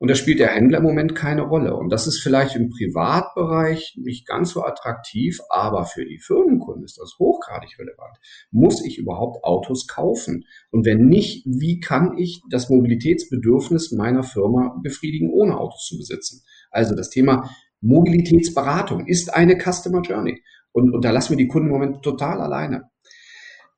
Und 0.00 0.08
da 0.08 0.14
spielt 0.14 0.40
der 0.40 0.48
Händler 0.48 0.78
im 0.78 0.84
Moment 0.84 1.14
keine 1.14 1.42
Rolle. 1.42 1.76
Und 1.76 1.90
das 1.90 2.06
ist 2.06 2.20
vielleicht 2.20 2.56
im 2.56 2.70
Privatbereich 2.70 3.98
nicht 4.00 4.26
ganz 4.26 4.52
so 4.52 4.64
attraktiv, 4.64 5.40
aber 5.50 5.84
für 5.84 6.06
die 6.06 6.18
Firmenkunden 6.18 6.84
ist 6.84 6.98
das 6.98 7.16
hochgradig 7.18 7.78
relevant. 7.78 8.16
Muss 8.50 8.82
ich 8.82 8.96
überhaupt 8.96 9.44
Autos 9.44 9.86
kaufen? 9.86 10.46
Und 10.70 10.86
wenn 10.86 11.06
nicht, 11.06 11.44
wie 11.44 11.80
kann 11.80 12.16
ich 12.16 12.40
das 12.48 12.70
Mobilitätsbedürfnis 12.70 13.92
meiner 13.92 14.22
Firma 14.22 14.74
befriedigen, 14.82 15.30
ohne 15.30 15.58
Autos 15.58 15.84
zu 15.86 15.98
besitzen? 15.98 16.44
Also 16.70 16.96
das 16.96 17.10
Thema 17.10 17.50
Mobilitätsberatung 17.82 19.06
ist 19.06 19.34
eine 19.34 19.58
Customer 19.58 20.00
Journey. 20.00 20.42
Und, 20.72 20.94
und 20.94 21.04
da 21.04 21.10
lassen 21.10 21.30
wir 21.30 21.36
die 21.36 21.48
Kunden 21.48 21.68
im 21.68 21.74
Moment 21.74 22.02
total 22.02 22.40
alleine. 22.40 22.88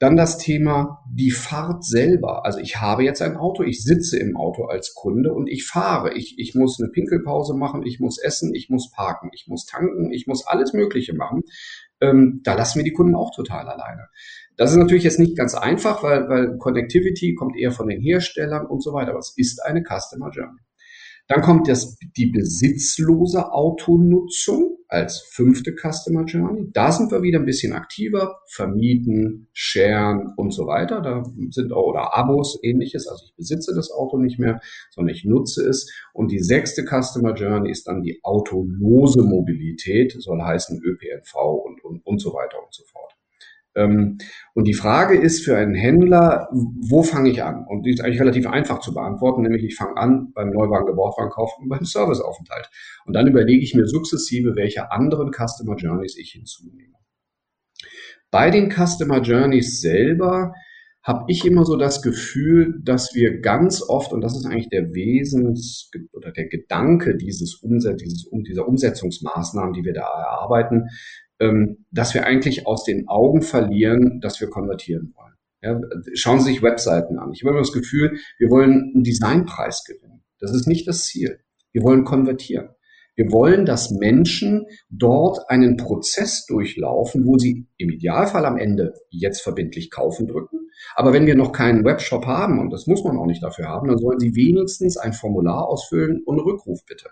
Dann 0.02 0.16
das 0.16 0.36
Thema 0.36 1.04
die 1.08 1.30
Fahrt 1.30 1.84
selber. 1.84 2.44
Also 2.44 2.58
ich 2.58 2.80
habe 2.80 3.04
jetzt 3.04 3.22
ein 3.22 3.36
Auto, 3.36 3.62
ich 3.62 3.84
sitze 3.84 4.18
im 4.18 4.36
Auto 4.36 4.64
als 4.64 4.94
Kunde 4.94 5.32
und 5.32 5.46
ich 5.46 5.64
fahre. 5.64 6.12
Ich, 6.14 6.34
ich 6.38 6.56
muss 6.56 6.80
eine 6.80 6.90
Pinkelpause 6.90 7.54
machen, 7.54 7.86
ich 7.86 8.00
muss 8.00 8.18
essen, 8.18 8.52
ich 8.52 8.68
muss 8.68 8.90
parken, 8.90 9.30
ich 9.32 9.46
muss 9.46 9.64
tanken, 9.64 10.10
ich 10.10 10.26
muss 10.26 10.44
alles 10.44 10.72
Mögliche 10.72 11.14
machen. 11.14 11.44
Ähm, 12.00 12.40
da 12.42 12.54
lassen 12.54 12.80
wir 12.80 12.84
die 12.84 12.92
Kunden 12.92 13.14
auch 13.14 13.30
total 13.32 13.68
alleine. 13.68 14.08
Das 14.56 14.72
ist 14.72 14.76
natürlich 14.76 15.04
jetzt 15.04 15.20
nicht 15.20 15.36
ganz 15.36 15.54
einfach, 15.54 16.02
weil, 16.02 16.28
weil 16.28 16.58
Connectivity 16.58 17.36
kommt 17.36 17.56
eher 17.56 17.70
von 17.70 17.86
den 17.86 18.00
Herstellern 18.00 18.66
und 18.66 18.82
so 18.82 18.92
weiter. 18.92 19.10
Aber 19.10 19.20
es 19.20 19.34
ist 19.36 19.64
eine 19.64 19.84
Customer 19.84 20.30
Journey. 20.30 20.62
Dann 21.28 21.40
kommt 21.40 21.68
das, 21.68 21.96
die 22.16 22.26
besitzlose 22.26 23.52
Autonutzung 23.52 24.78
als 24.88 25.22
fünfte 25.30 25.72
Customer 25.74 26.24
Journey. 26.24 26.68
Da 26.72 26.92
sind 26.92 27.10
wir 27.10 27.22
wieder 27.22 27.38
ein 27.38 27.46
bisschen 27.46 27.72
aktiver, 27.72 28.40
vermieten, 28.46 29.48
sharen 29.54 30.34
und 30.36 30.52
so 30.52 30.66
weiter. 30.66 31.00
Da 31.00 31.24
sind 31.50 31.72
auch, 31.72 31.86
oder 31.86 32.14
Abos, 32.14 32.58
ähnliches. 32.62 33.08
Also 33.08 33.24
ich 33.26 33.34
besitze 33.34 33.74
das 33.74 33.90
Auto 33.90 34.18
nicht 34.18 34.38
mehr, 34.38 34.60
sondern 34.90 35.14
ich 35.14 35.24
nutze 35.24 35.66
es. 35.66 35.90
Und 36.12 36.30
die 36.30 36.40
sechste 36.40 36.84
Customer 36.84 37.34
Journey 37.34 37.70
ist 37.70 37.86
dann 37.86 38.02
die 38.02 38.20
autolose 38.22 39.22
Mobilität, 39.22 40.14
soll 40.18 40.42
heißen 40.42 40.82
ÖPNV 40.82 41.34
und, 41.64 41.82
und, 41.82 42.04
und 42.04 42.18
so 42.20 42.34
weiter 42.34 42.62
und 42.62 42.74
so 42.74 42.84
fort. 42.84 43.14
Ähm, 43.74 44.18
und 44.54 44.64
die 44.64 44.74
Frage 44.74 45.16
ist 45.16 45.44
für 45.44 45.56
einen 45.56 45.74
Händler, 45.74 46.48
wo 46.52 47.02
fange 47.02 47.30
ich 47.30 47.42
an? 47.42 47.64
Und 47.66 47.84
die 47.84 47.90
ist 47.90 48.00
eigentlich 48.00 48.20
relativ 48.20 48.46
einfach 48.46 48.80
zu 48.80 48.92
beantworten, 48.92 49.42
nämlich 49.42 49.64
ich 49.64 49.76
fange 49.76 49.96
an 49.96 50.32
beim 50.34 50.50
Neuwagen, 50.50 50.86
Gebrauchtwagenkauf 50.86 51.52
und 51.58 51.68
beim 51.68 51.84
Serviceaufenthalt. 51.84 52.70
Und 53.06 53.14
dann 53.14 53.26
überlege 53.26 53.62
ich 53.62 53.74
mir 53.74 53.86
sukzessive, 53.86 54.56
welche 54.56 54.90
anderen 54.90 55.32
Customer 55.32 55.76
Journeys 55.76 56.16
ich 56.16 56.32
hinzunehme. 56.32 56.94
Bei 58.30 58.50
den 58.50 58.70
Customer 58.70 59.20
Journeys 59.20 59.80
selber 59.80 60.54
habe 61.02 61.24
ich 61.26 61.44
immer 61.44 61.64
so 61.64 61.76
das 61.76 62.00
Gefühl, 62.00 62.80
dass 62.82 63.12
wir 63.14 63.40
ganz 63.40 63.82
oft, 63.82 64.12
und 64.12 64.20
das 64.20 64.36
ist 64.36 64.46
eigentlich 64.46 64.68
der 64.68 64.94
Wesens 64.94 65.90
oder 66.12 66.30
der 66.30 66.46
Gedanke 66.46 67.16
dieses 67.16 67.56
Umset 67.56 68.00
dieses, 68.00 68.30
dieser 68.46 68.68
Umsetzungsmaßnahmen, 68.68 69.72
die 69.72 69.84
wir 69.84 69.94
da 69.94 70.02
erarbeiten, 70.02 70.88
dass 71.90 72.14
wir 72.14 72.26
eigentlich 72.26 72.66
aus 72.66 72.84
den 72.84 73.08
Augen 73.08 73.42
verlieren, 73.42 74.20
dass 74.20 74.40
wir 74.40 74.48
konvertieren 74.48 75.14
wollen. 75.16 75.32
Ja, 75.62 75.80
schauen 76.14 76.40
Sie 76.40 76.52
sich 76.52 76.62
Webseiten 76.62 77.18
an. 77.18 77.32
Ich 77.32 77.42
habe 77.42 77.50
immer 77.50 77.60
das 77.60 77.72
Gefühl, 77.72 78.18
wir 78.38 78.50
wollen 78.50 78.92
einen 78.94 79.04
Designpreis 79.04 79.84
gewinnen. 79.84 80.24
Das 80.40 80.52
ist 80.52 80.66
nicht 80.66 80.88
das 80.88 81.04
Ziel. 81.04 81.38
Wir 81.70 81.82
wollen 81.82 82.04
konvertieren. 82.04 82.70
Wir 83.14 83.30
wollen, 83.30 83.66
dass 83.66 83.90
Menschen 83.90 84.66
dort 84.88 85.50
einen 85.50 85.76
Prozess 85.76 86.46
durchlaufen, 86.46 87.26
wo 87.26 87.36
sie 87.36 87.66
im 87.76 87.90
Idealfall 87.90 88.46
am 88.46 88.56
Ende 88.56 88.94
jetzt 89.10 89.42
verbindlich 89.42 89.90
kaufen 89.90 90.26
drücken. 90.26 90.70
Aber 90.94 91.12
wenn 91.12 91.26
wir 91.26 91.36
noch 91.36 91.52
keinen 91.52 91.84
Webshop 91.84 92.26
haben, 92.26 92.58
und 92.58 92.70
das 92.70 92.86
muss 92.86 93.04
man 93.04 93.18
auch 93.18 93.26
nicht 93.26 93.42
dafür 93.42 93.68
haben, 93.68 93.88
dann 93.88 93.98
sollen 93.98 94.18
sie 94.18 94.34
wenigstens 94.34 94.96
ein 94.96 95.12
Formular 95.12 95.68
ausfüllen 95.68 96.22
und 96.24 96.40
Rückruf 96.40 96.84
bitte. 96.86 97.10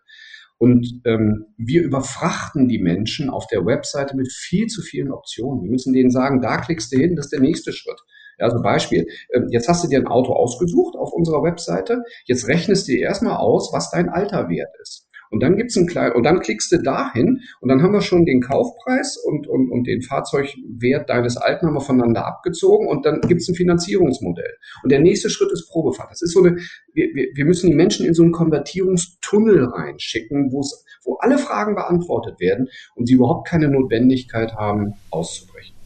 Und 0.60 1.00
ähm, 1.06 1.46
wir 1.56 1.82
überfrachten 1.82 2.68
die 2.68 2.78
Menschen 2.78 3.30
auf 3.30 3.46
der 3.46 3.64
Webseite 3.64 4.14
mit 4.14 4.30
viel 4.30 4.66
zu 4.66 4.82
vielen 4.82 5.10
Optionen. 5.10 5.62
Wir 5.62 5.70
müssen 5.70 5.94
denen 5.94 6.10
sagen, 6.10 6.42
da 6.42 6.58
klickst 6.58 6.92
du 6.92 6.98
hin, 6.98 7.16
das 7.16 7.26
ist 7.26 7.32
der 7.32 7.40
nächste 7.40 7.72
Schritt. 7.72 7.98
Ja, 8.38 8.44
also 8.44 8.60
Beispiel, 8.62 9.06
ähm, 9.32 9.46
jetzt 9.50 9.68
hast 9.68 9.82
du 9.82 9.88
dir 9.88 9.98
ein 9.98 10.06
Auto 10.06 10.34
ausgesucht 10.34 10.96
auf 10.96 11.14
unserer 11.14 11.42
Webseite, 11.42 12.02
jetzt 12.26 12.46
rechnest 12.46 12.86
du 12.86 12.92
dir 12.92 13.00
erstmal 13.00 13.38
aus, 13.38 13.70
was 13.72 13.90
dein 13.90 14.10
Alter 14.10 14.50
wert 14.50 14.74
ist. 14.82 15.08
Und 15.30 15.42
dann 15.42 15.56
gibt's 15.56 15.76
einen 15.76 15.86
kleinen, 15.86 16.14
und 16.14 16.24
dann 16.24 16.40
klickst 16.40 16.72
du 16.72 16.78
dahin 16.78 17.40
und 17.60 17.68
dann 17.68 17.82
haben 17.82 17.92
wir 17.92 18.00
schon 18.00 18.24
den 18.24 18.40
Kaufpreis 18.40 19.16
und, 19.16 19.46
und, 19.46 19.70
und 19.70 19.86
den 19.86 20.02
Fahrzeugwert 20.02 21.08
deines 21.08 21.36
Alten 21.36 21.66
haben 21.66 21.74
wir 21.74 21.80
voneinander 21.80 22.26
abgezogen 22.26 22.88
und 22.88 23.06
dann 23.06 23.20
gibt's 23.20 23.48
ein 23.48 23.54
Finanzierungsmodell. 23.54 24.56
Und 24.82 24.90
der 24.90 25.00
nächste 25.00 25.30
Schritt 25.30 25.52
ist 25.52 25.68
Probefahrt. 25.70 26.10
Das 26.10 26.22
ist 26.22 26.32
so 26.32 26.42
eine, 26.42 26.56
wir, 26.92 27.06
wir, 27.14 27.28
wir 27.34 27.44
müssen 27.44 27.70
die 27.70 27.76
Menschen 27.76 28.06
in 28.06 28.14
so 28.14 28.22
einen 28.22 28.32
Konvertierungstunnel 28.32 29.64
reinschicken, 29.66 30.50
wo 30.50 30.60
es, 30.60 30.84
wo 31.04 31.16
alle 31.20 31.38
Fragen 31.38 31.76
beantwortet 31.76 32.40
werden 32.40 32.68
und 32.96 33.06
sie 33.06 33.14
überhaupt 33.14 33.46
keine 33.46 33.68
Notwendigkeit 33.68 34.54
haben, 34.54 34.94
auszubrechen. 35.10 35.76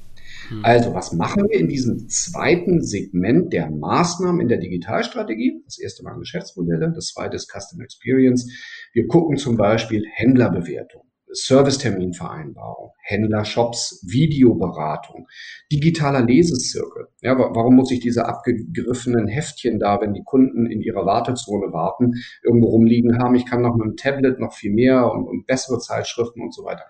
Hm. 0.49 0.65
Also, 0.65 0.95
was 0.95 1.13
machen 1.13 1.49
wir 1.49 1.59
in 1.59 1.69
diesem 1.69 2.09
zweiten 2.09 2.83
Segment 2.83 3.53
der 3.53 3.71
Maßnahmen 3.71 4.41
in 4.41 4.49
der 4.49 4.59
Digitalstrategie? 4.59 5.63
Das 5.65 5.79
erste 5.79 6.03
Mal 6.03 6.19
Geschäftsmodelle, 6.19 6.93
das 6.95 7.09
zweite 7.09 7.37
ist 7.37 7.51
Customer 7.51 7.85
Experience. 7.85 8.51
Wir 8.95 9.09
gucken 9.09 9.37
zum 9.37 9.57
Beispiel 9.57 10.07
Händlerbewertung. 10.09 11.03
Serviceterminvereinbarung, 11.35 12.93
Händlershops, 13.03 14.05
Videoberatung, 14.09 15.27
digitaler 15.71 16.23
Lesezirkel. 16.23 17.09
Ja, 17.21 17.39
warum 17.39 17.77
muss 17.77 17.91
ich 17.91 18.01
diese 18.01 18.27
abgegriffenen 18.27 19.27
Heftchen 19.27 19.79
da, 19.79 20.01
wenn 20.01 20.15
die 20.15 20.25
Kunden 20.25 20.67
in 20.67 20.81
ihrer 20.81 21.05
Wartezone 21.05 21.73
warten, 21.73 22.15
irgendwo 22.43 22.69
rumliegen 22.69 23.19
haben? 23.19 23.35
Ich 23.35 23.47
kann 23.47 23.63
noch 23.63 23.77
mit 23.77 23.87
dem 23.87 23.97
Tablet 23.97 24.39
noch 24.39 24.55
viel 24.55 24.73
mehr 24.73 25.11
und, 25.11 25.27
und 25.27 25.47
bessere 25.47 25.79
Zeitschriften 25.79 26.41
und 26.41 26.55
so 26.55 26.65
weiter. 26.65 26.85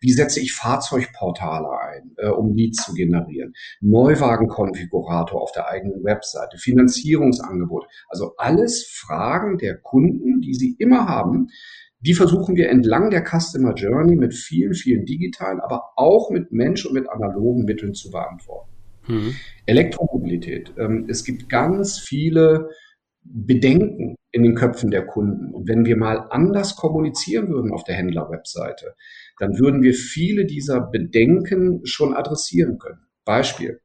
Wie 0.00 0.12
setze 0.12 0.40
ich 0.40 0.54
Fahrzeugportale 0.54 1.68
ein, 1.70 2.14
äh, 2.16 2.28
um 2.28 2.54
Leads 2.54 2.84
zu 2.84 2.94
generieren? 2.94 3.52
Neuwagenkonfigurator 3.80 5.40
auf 5.40 5.52
der 5.52 5.68
eigenen 5.68 6.02
Webseite, 6.04 6.58
Finanzierungsangebot. 6.58 7.86
Also 8.08 8.34
alles 8.36 8.86
Fragen 8.86 9.58
der 9.58 9.76
Kunden, 9.76 10.40
die 10.40 10.54
sie 10.54 10.74
immer 10.78 11.06
haben, 11.06 11.48
die 12.00 12.14
versuchen 12.14 12.56
wir 12.56 12.70
entlang 12.70 13.10
der 13.10 13.24
Customer 13.24 13.74
Journey 13.74 14.16
mit 14.16 14.34
vielen, 14.34 14.74
vielen 14.74 15.04
digitalen, 15.04 15.60
aber 15.60 15.92
auch 15.96 16.30
mit 16.30 16.50
Mensch- 16.50 16.86
und 16.86 16.94
mit 16.94 17.08
analogen 17.08 17.64
Mitteln 17.64 17.94
zu 17.94 18.10
beantworten. 18.10 18.70
Mhm. 19.06 19.34
Elektromobilität. 19.66 20.72
Ähm, 20.78 21.06
es 21.08 21.24
gibt 21.24 21.48
ganz 21.48 21.98
viele 21.98 22.70
Bedenken 23.22 24.16
in 24.32 24.42
den 24.42 24.54
Köpfen 24.54 24.90
der 24.90 25.06
Kunden. 25.06 25.52
Und 25.52 25.68
wenn 25.68 25.84
wir 25.84 25.96
mal 25.96 26.26
anders 26.30 26.76
kommunizieren 26.76 27.48
würden 27.48 27.72
auf 27.72 27.84
der 27.84 27.96
Händler-Webseite, 27.96 28.94
dann 29.38 29.58
würden 29.58 29.82
wir 29.82 29.94
viele 29.94 30.46
dieser 30.46 30.80
Bedenken 30.80 31.84
schon 31.84 32.14
adressieren 32.14 32.78
können. 32.78 33.00
Beispiel. 33.24 33.80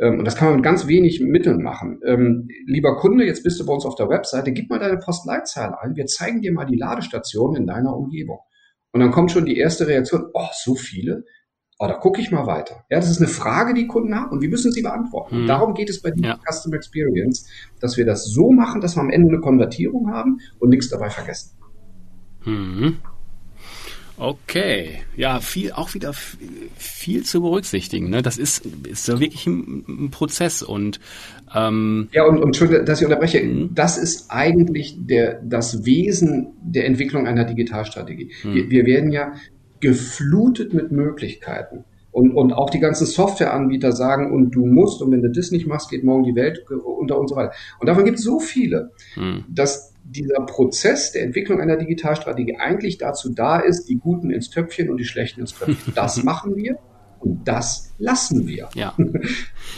Ähm, 0.00 0.18
und 0.18 0.24
das 0.24 0.34
kann 0.34 0.48
man 0.48 0.56
mit 0.56 0.64
ganz 0.64 0.86
wenig 0.86 1.20
Mitteln 1.20 1.62
machen. 1.62 2.00
Ähm, 2.04 2.48
lieber 2.66 2.96
Kunde, 2.96 3.24
jetzt 3.24 3.44
bist 3.44 3.60
du 3.60 3.66
bei 3.66 3.72
uns 3.72 3.84
auf 3.84 3.94
der 3.94 4.08
Webseite, 4.08 4.52
gib 4.52 4.70
mal 4.70 4.78
deine 4.78 4.98
Postleitzahl 4.98 5.74
ein. 5.80 5.94
Wir 5.94 6.06
zeigen 6.06 6.40
dir 6.40 6.52
mal 6.52 6.64
die 6.64 6.76
Ladestationen 6.76 7.56
in 7.62 7.66
deiner 7.66 7.94
Umgebung. 7.94 8.40
Und 8.92 9.00
dann 9.00 9.12
kommt 9.12 9.30
schon 9.30 9.44
die 9.44 9.56
erste 9.56 9.86
Reaktion, 9.86 10.30
oh, 10.32 10.48
so 10.52 10.74
viele? 10.74 11.24
Oh, 11.78 11.86
da 11.86 11.94
gucke 11.94 12.20
ich 12.20 12.30
mal 12.30 12.46
weiter. 12.46 12.84
Ja, 12.90 12.98
das 12.98 13.10
ist 13.10 13.18
eine 13.18 13.28
Frage, 13.28 13.72
die 13.72 13.86
Kunden 13.86 14.14
haben 14.14 14.30
und 14.30 14.42
wir 14.42 14.48
müssen 14.48 14.72
sie 14.72 14.82
beantworten. 14.82 15.42
Mhm. 15.42 15.46
Darum 15.46 15.74
geht 15.74 15.88
es 15.88 16.02
bei 16.02 16.10
der 16.10 16.30
ja. 16.30 16.38
Customer 16.50 16.76
Experience, 16.76 17.48
dass 17.80 17.96
wir 17.96 18.04
das 18.04 18.24
so 18.24 18.52
machen, 18.52 18.80
dass 18.80 18.96
wir 18.96 19.00
am 19.00 19.10
Ende 19.10 19.28
eine 19.28 19.40
Konvertierung 19.40 20.10
haben 20.10 20.40
und 20.58 20.70
nichts 20.70 20.88
dabei 20.88 21.08
vergessen. 21.08 21.56
Mhm. 22.44 22.98
Okay, 24.20 25.00
ja, 25.16 25.40
viel, 25.40 25.72
auch 25.72 25.94
wieder 25.94 26.12
viel 26.76 27.24
zu 27.24 27.40
berücksichtigen. 27.40 28.10
Ne? 28.10 28.20
Das 28.20 28.36
ist, 28.36 28.66
ist 28.86 29.08
ja 29.08 29.18
wirklich 29.18 29.46
ein, 29.46 29.82
ein 29.88 30.10
Prozess 30.10 30.62
und 30.62 31.00
ähm, 31.54 32.10
ja 32.12 32.24
und, 32.24 32.36
und 32.36 32.48
Entschuldigung, 32.48 32.84
dass 32.84 33.00
ich 33.00 33.06
unterbreche. 33.06 33.42
Mhm. 33.42 33.74
Das 33.74 33.96
ist 33.96 34.30
eigentlich 34.30 34.96
der 34.98 35.40
das 35.42 35.86
Wesen 35.86 36.52
der 36.60 36.84
Entwicklung 36.84 37.26
einer 37.26 37.44
Digitalstrategie. 37.44 38.30
Mhm. 38.44 38.54
Wir, 38.54 38.70
wir 38.70 38.84
werden 38.84 39.10
ja 39.10 39.32
geflutet 39.80 40.74
mit 40.74 40.92
Möglichkeiten. 40.92 41.84
Und, 42.12 42.32
und 42.32 42.52
auch 42.52 42.68
die 42.68 42.80
ganzen 42.80 43.06
Softwareanbieter 43.06 43.92
sagen, 43.92 44.32
und 44.32 44.50
du 44.50 44.66
musst, 44.66 45.00
und 45.00 45.12
wenn 45.12 45.22
du 45.22 45.30
das 45.30 45.50
nicht 45.50 45.66
machst, 45.66 45.90
geht 45.90 46.04
morgen 46.04 46.24
die 46.24 46.34
Welt 46.34 46.66
unter 46.68 47.18
und 47.18 47.28
so 47.28 47.36
weiter. 47.36 47.52
Und 47.78 47.86
davon 47.88 48.04
gibt 48.04 48.18
es 48.18 48.24
so 48.24 48.38
viele, 48.38 48.90
hm. 49.14 49.44
dass 49.48 49.89
dieser 50.10 50.40
Prozess 50.46 51.12
der 51.12 51.22
Entwicklung 51.22 51.60
einer 51.60 51.76
Digitalstrategie 51.76 52.56
eigentlich 52.58 52.98
dazu 52.98 53.30
da 53.30 53.58
ist, 53.58 53.86
die 53.88 53.96
Guten 53.96 54.30
ins 54.30 54.50
Töpfchen 54.50 54.90
und 54.90 54.96
die 54.96 55.04
Schlechten 55.04 55.40
ins 55.40 55.58
Köpfchen. 55.58 55.92
Das 56.00 56.22
machen 56.22 56.56
wir 56.56 56.78
und 57.20 57.46
das 57.46 57.92
lassen 57.98 58.46
wir. 58.46 58.68
Ja. 58.74 58.94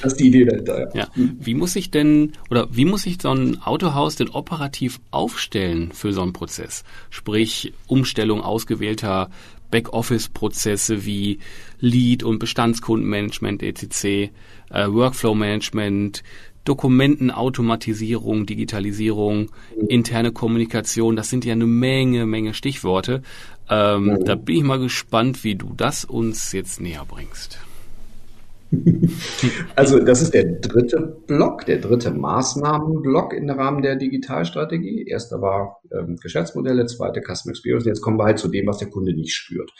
Das 0.01 0.13
ist 0.15 0.21
die 0.21 0.29
Idee 0.29 0.45
dahinter. 0.45 0.97
Ja. 0.97 1.09
Wie 1.15 1.55
muss 1.55 1.77
ich 1.77 1.91
denn 1.91 2.33
oder 2.51 2.67
wie 2.73 2.85
muss 2.85 3.03
sich 3.03 3.21
so 3.21 3.31
ein 3.31 3.63
Autohaus 3.63 4.17
denn 4.17 4.31
operativ 4.31 5.01
aufstellen 5.11 5.93
für 5.93 6.13
so 6.13 6.23
einen 6.23 6.33
Prozess? 6.33 6.83
Sprich 7.11 7.73
Umstellung 7.87 8.41
ausgewählter 8.41 9.31
Backoffice-Prozesse 9.71 11.05
wie 11.05 11.39
Lead- 11.81 12.23
und 12.23 12.39
Bestandskundenmanagement 12.39 13.63
etc., 13.63 14.05
äh, 14.05 14.31
Workflow-Management, 14.71 16.23
Dokumentenautomatisierung, 16.65 18.47
Digitalisierung, 18.47 19.51
interne 19.89 20.33
Kommunikation, 20.33 21.17
das 21.17 21.29
sind 21.29 21.45
ja 21.45 21.53
eine 21.53 21.67
Menge, 21.67 22.27
Menge 22.27 22.55
Stichworte. 22.55 23.23
Ähm, 23.69 24.09
ja. 24.09 24.19
Da 24.19 24.35
bin 24.35 24.57
ich 24.57 24.63
mal 24.63 24.79
gespannt, 24.79 25.45
wie 25.45 25.55
du 25.55 25.73
das 25.77 26.05
uns 26.05 26.53
jetzt 26.53 26.81
näher 26.81 27.05
bringst. 27.07 27.59
Also 29.77 29.99
das 29.99 30.23
ist 30.23 30.35
der 30.35 30.45
dritte 30.45 31.17
Block, 31.27 31.67
der 31.67 31.79
dritte 31.79 32.11
Maßnahmenblock 32.11 33.35
im 33.35 33.51
Rahmen 33.51 33.83
der 33.83 33.97
Digitalstrategie. 33.97 35.07
Erster 35.07 35.41
war 35.43 35.81
ähm, 35.93 36.17
Geschäftsmodelle, 36.17 36.87
zweite 36.87 37.21
Customer 37.21 37.51
Experience. 37.51 37.87
Jetzt 37.87 38.01
kommen 38.01 38.19
wir 38.19 38.25
halt 38.25 38.39
zu 38.39 38.49
dem, 38.49 38.67
was 38.67 38.79
der 38.79 38.89
Kunde 38.89 39.15
nicht 39.15 39.35
spürt. 39.35 39.71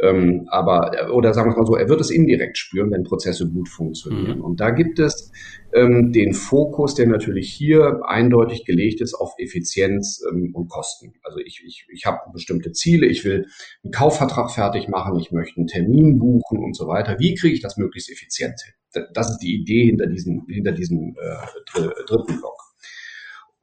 Ähm, 0.00 0.46
aber, 0.50 1.12
oder 1.14 1.32
sagen 1.32 1.48
wir 1.48 1.52
es 1.52 1.58
mal 1.58 1.66
so, 1.66 1.76
er 1.76 1.88
wird 1.88 2.00
es 2.00 2.10
indirekt 2.10 2.58
spüren, 2.58 2.90
wenn 2.90 3.04
Prozesse 3.04 3.48
gut 3.48 3.68
funktionieren. 3.68 4.38
Mhm. 4.38 4.44
Und 4.44 4.60
da 4.60 4.70
gibt 4.70 4.98
es 4.98 5.30
ähm, 5.72 6.12
den 6.12 6.34
Fokus, 6.34 6.94
der 6.94 7.06
natürlich 7.06 7.52
hier 7.52 8.00
eindeutig 8.04 8.64
gelegt 8.64 9.00
ist 9.00 9.14
auf 9.14 9.34
Effizienz 9.38 10.22
ähm, 10.28 10.50
und 10.54 10.68
Kosten. 10.68 11.14
Also 11.22 11.38
ich, 11.38 11.62
ich, 11.64 11.86
ich 11.92 12.06
habe 12.06 12.18
bestimmte 12.32 12.72
Ziele, 12.72 13.06
ich 13.06 13.24
will 13.24 13.46
einen 13.82 13.92
Kaufvertrag 13.92 14.50
fertig 14.50 14.88
machen, 14.88 15.18
ich 15.18 15.30
möchte 15.30 15.58
einen 15.58 15.68
Termin 15.68 16.18
buchen 16.18 16.58
und 16.58 16.76
so 16.76 16.88
weiter. 16.88 17.18
Wie 17.18 17.34
kriege 17.34 17.54
ich 17.54 17.62
das 17.62 17.76
möglichst 17.76 18.10
effizient 18.10 18.60
hin? 18.64 19.04
Das 19.12 19.30
ist 19.30 19.38
die 19.38 19.54
Idee 19.54 19.86
hinter 19.86 20.06
diesem, 20.06 20.46
hinter 20.48 20.72
diesem 20.72 21.16
äh, 21.20 21.80
dritten 22.06 22.38
Block. 22.38 22.63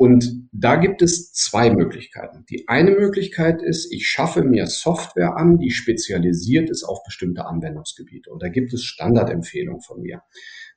Und 0.02 0.50
da 0.52 0.78
gibt 0.78 1.04
es 1.04 1.32
zwei 1.32 1.70
Möglichkeiten. 1.70 2.44
Die 2.50 2.68
eine 2.68 2.90
Möglichkeit 2.90 3.62
ist, 3.62 3.94
ich 3.94 4.08
schaffe 4.08 4.42
mir 4.42 4.66
Software 4.66 5.38
an, 5.38 5.60
die 5.60 5.70
spezialisiert 5.70 6.72
ist 6.72 6.84
auf 6.84 7.04
bestimmte 7.04 7.46
Anwendungsgebiete. 7.46 8.32
Und 8.32 8.42
da 8.42 8.48
gibt 8.48 8.74
es 8.74 8.84
Standardempfehlungen 8.84 9.82
von 9.82 10.02
mir. 10.02 10.24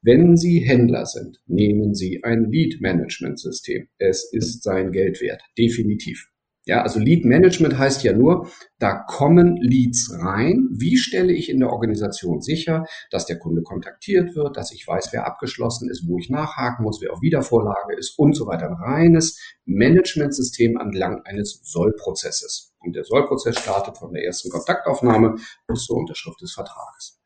Wenn 0.02 0.36
Sie 0.36 0.58
Händler 0.58 1.06
sind, 1.06 1.40
nehmen 1.46 1.94
Sie 1.94 2.22
ein 2.22 2.50
Lead-Management-System. 2.50 3.88
Es 3.96 4.30
ist 4.30 4.62
sein 4.62 4.92
Geld 4.92 5.22
wert, 5.22 5.40
definitiv. 5.56 6.28
Ja, 6.66 6.80
also 6.80 6.98
Lead 6.98 7.26
Management 7.26 7.76
heißt 7.76 8.04
ja 8.04 8.14
nur, 8.14 8.48
da 8.78 8.94
kommen 8.94 9.58
Leads 9.58 10.14
rein. 10.18 10.68
Wie 10.70 10.96
stelle 10.96 11.32
ich 11.34 11.50
in 11.50 11.60
der 11.60 11.70
Organisation 11.70 12.40
sicher, 12.40 12.86
dass 13.10 13.26
der 13.26 13.38
Kunde 13.38 13.62
kontaktiert 13.62 14.34
wird, 14.34 14.56
dass 14.56 14.72
ich 14.72 14.86
weiß, 14.86 15.10
wer 15.12 15.26
abgeschlossen 15.26 15.90
ist, 15.90 16.08
wo 16.08 16.18
ich 16.18 16.30
nachhaken 16.30 16.84
muss, 16.84 17.02
wer 17.02 17.12
auf 17.12 17.20
Wiedervorlage 17.20 17.94
ist 17.98 18.18
und 18.18 18.34
so 18.34 18.46
weiter. 18.46 18.68
Ein 18.68 18.76
reines 18.82 19.38
Managementsystem 19.66 20.78
entlang 20.78 21.20
eines 21.26 21.60
Sollprozesses. 21.64 22.72
Und 22.78 22.96
der 22.96 23.04
Sollprozess 23.04 23.58
startet 23.58 23.98
von 23.98 24.14
der 24.14 24.24
ersten 24.24 24.48
Kontaktaufnahme 24.48 25.36
bis 25.66 25.84
zur 25.84 25.98
Unterschrift 25.98 26.40
des 26.40 26.54
Vertrages. 26.54 27.20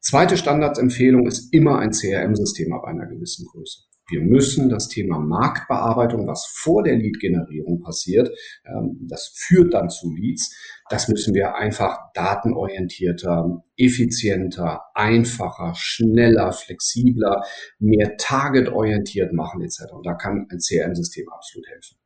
Zweite 0.00 0.36
Standardsempfehlung 0.36 1.26
ist 1.26 1.54
immer 1.54 1.78
ein 1.78 1.92
CRM-System 1.92 2.74
ab 2.74 2.84
einer 2.84 3.06
gewissen 3.06 3.46
Größe. 3.46 3.80
Wir 4.08 4.20
müssen 4.20 4.68
das 4.68 4.88
Thema 4.88 5.18
Marktbearbeitung, 5.18 6.26
was 6.26 6.46
vor 6.46 6.82
der 6.82 6.96
Lead-Generierung 6.96 7.80
passiert, 7.80 8.30
ähm, 8.66 8.98
das 9.08 9.32
führt 9.34 9.72
dann 9.72 9.88
zu 9.88 10.14
Leads. 10.14 10.54
Das 10.90 11.08
müssen 11.08 11.34
wir 11.34 11.54
einfach 11.54 12.12
datenorientierter, 12.12 13.64
effizienter, 13.76 14.82
einfacher, 14.94 15.72
schneller, 15.74 16.52
flexibler, 16.52 17.42
mehr 17.78 18.16
targetorientiert 18.18 19.32
machen 19.32 19.62
etc. 19.62 19.92
Und 19.92 20.06
da 20.06 20.14
kann 20.14 20.46
ein 20.50 20.58
CRM-System 20.58 21.26
absolut 21.30 21.66
helfen. 21.68 21.96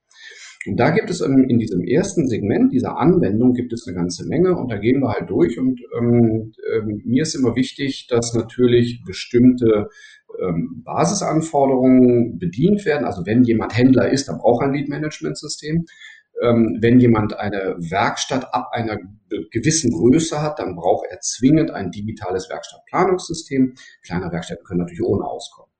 Und 0.67 0.76
da 0.76 0.90
gibt 0.90 1.09
es 1.09 1.21
in 1.21 1.59
diesem 1.59 1.83
ersten 1.85 2.28
Segment 2.28 2.73
dieser 2.73 2.99
Anwendung 2.99 3.55
gibt 3.55 3.73
es 3.73 3.87
eine 3.87 3.97
ganze 3.97 4.26
Menge 4.26 4.57
und 4.57 4.71
da 4.71 4.76
gehen 4.76 5.00
wir 5.00 5.12
halt 5.12 5.31
durch 5.31 5.59
und 5.59 5.81
ähm, 5.97 6.52
äh, 6.71 6.83
mir 6.83 7.23
ist 7.23 7.35
immer 7.35 7.55
wichtig, 7.55 8.07
dass 8.09 8.35
natürlich 8.35 9.02
bestimmte 9.07 9.88
ähm, 10.41 10.83
Basisanforderungen 10.85 12.39
bedient 12.39 12.85
werden. 12.85 13.05
Also 13.05 13.27
wenn 13.27 13.45
jemand 13.45 13.77
Händler 13.77 14.11
ist, 14.11 14.29
dann 14.29 14.39
braucht 14.39 14.63
er 14.63 14.69
ein 14.69 14.75
Lead-Management-System. 14.75 15.87
Ähm, 16.43 16.79
wenn 16.81 17.01
jemand 17.01 17.37
eine 17.39 17.77
Werkstatt 17.79 18.55
ab 18.55 18.69
einer 18.73 18.99
gewissen 19.51 19.91
Größe 19.91 20.41
hat, 20.41 20.59
dann 20.59 20.77
braucht 20.77 21.07
er 21.11 21.21
zwingend 21.21 21.71
ein 21.71 21.91
digitales 21.91 22.49
Werkstattplanungssystem. 22.49 23.75
Kleine 24.03 24.31
Werkstätten 24.31 24.65
können 24.65 24.81
natürlich 24.81 25.03
ohne 25.03 25.25
auskommen. 25.25 25.73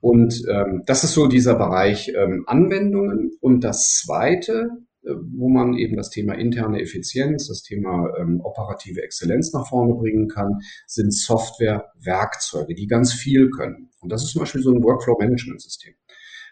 Und 0.00 0.42
ähm, 0.50 0.82
das 0.86 1.04
ist 1.04 1.12
so 1.12 1.28
dieser 1.28 1.54
Bereich 1.54 2.12
ähm, 2.16 2.44
Anwendungen. 2.48 3.30
Und 3.40 3.62
das 3.62 4.00
Zweite, 4.02 4.70
wo 5.04 5.48
man 5.48 5.74
eben 5.74 5.96
das 5.96 6.10
Thema 6.10 6.34
interne 6.34 6.80
Effizienz, 6.80 7.48
das 7.48 7.62
Thema 7.62 8.08
ähm, 8.18 8.40
operative 8.42 9.02
Exzellenz 9.02 9.52
nach 9.52 9.68
vorne 9.68 9.94
bringen 9.94 10.28
kann, 10.28 10.60
sind 10.86 11.12
Software-Werkzeuge, 11.12 12.74
die 12.74 12.86
ganz 12.86 13.12
viel 13.12 13.50
können. 13.50 13.90
Und 14.00 14.12
das 14.12 14.22
ist 14.22 14.32
zum 14.32 14.40
Beispiel 14.40 14.62
so 14.62 14.72
ein 14.72 14.82
Workflow-Management-System. 14.82 15.94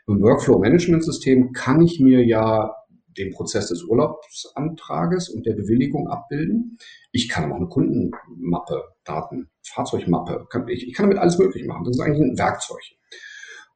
Ein 0.08 0.22
Workflow-Management-System 0.22 1.52
kann 1.52 1.82
ich 1.82 2.00
mir 2.00 2.24
ja 2.24 2.74
den 3.16 3.32
Prozess 3.32 3.68
des 3.68 3.84
Urlaubsantrages 3.84 5.28
und 5.28 5.46
der 5.46 5.54
Bewilligung 5.54 6.08
abbilden. 6.08 6.78
Ich 7.12 7.28
kann 7.28 7.44
aber 7.44 7.54
auch 7.54 7.58
eine 7.58 7.68
Kundenmappe, 7.68 8.82
Daten, 9.04 9.50
Fahrzeugmappe, 9.62 10.46
ich, 10.68 10.88
ich 10.88 10.94
kann 10.94 11.06
damit 11.06 11.18
alles 11.18 11.38
möglich 11.38 11.66
machen. 11.66 11.84
Das 11.84 11.96
ist 11.96 12.00
eigentlich 12.00 12.20
ein 12.20 12.38
Werkzeug. 12.38 12.82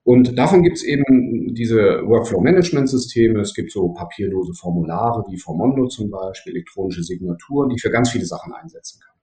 Und 0.04 0.38
davon 0.38 0.62
gibt 0.62 0.76
es 0.76 0.84
eben 0.84 1.54
diese 1.54 2.02
Workflow-Management-Systeme. 2.06 3.40
Es 3.40 3.54
gibt 3.54 3.72
so 3.72 3.88
papierlose 3.88 4.52
Formulare 4.52 5.24
wie 5.30 5.38
Formondo 5.38 5.88
zum 5.88 6.10
Beispiel, 6.10 6.54
elektronische 6.54 7.02
Signaturen, 7.02 7.70
die 7.70 7.76
ich 7.76 7.82
für 7.82 7.90
ganz 7.90 8.10
viele 8.10 8.26
Sachen 8.26 8.52
einsetzen 8.52 9.00
kann. 9.00 9.14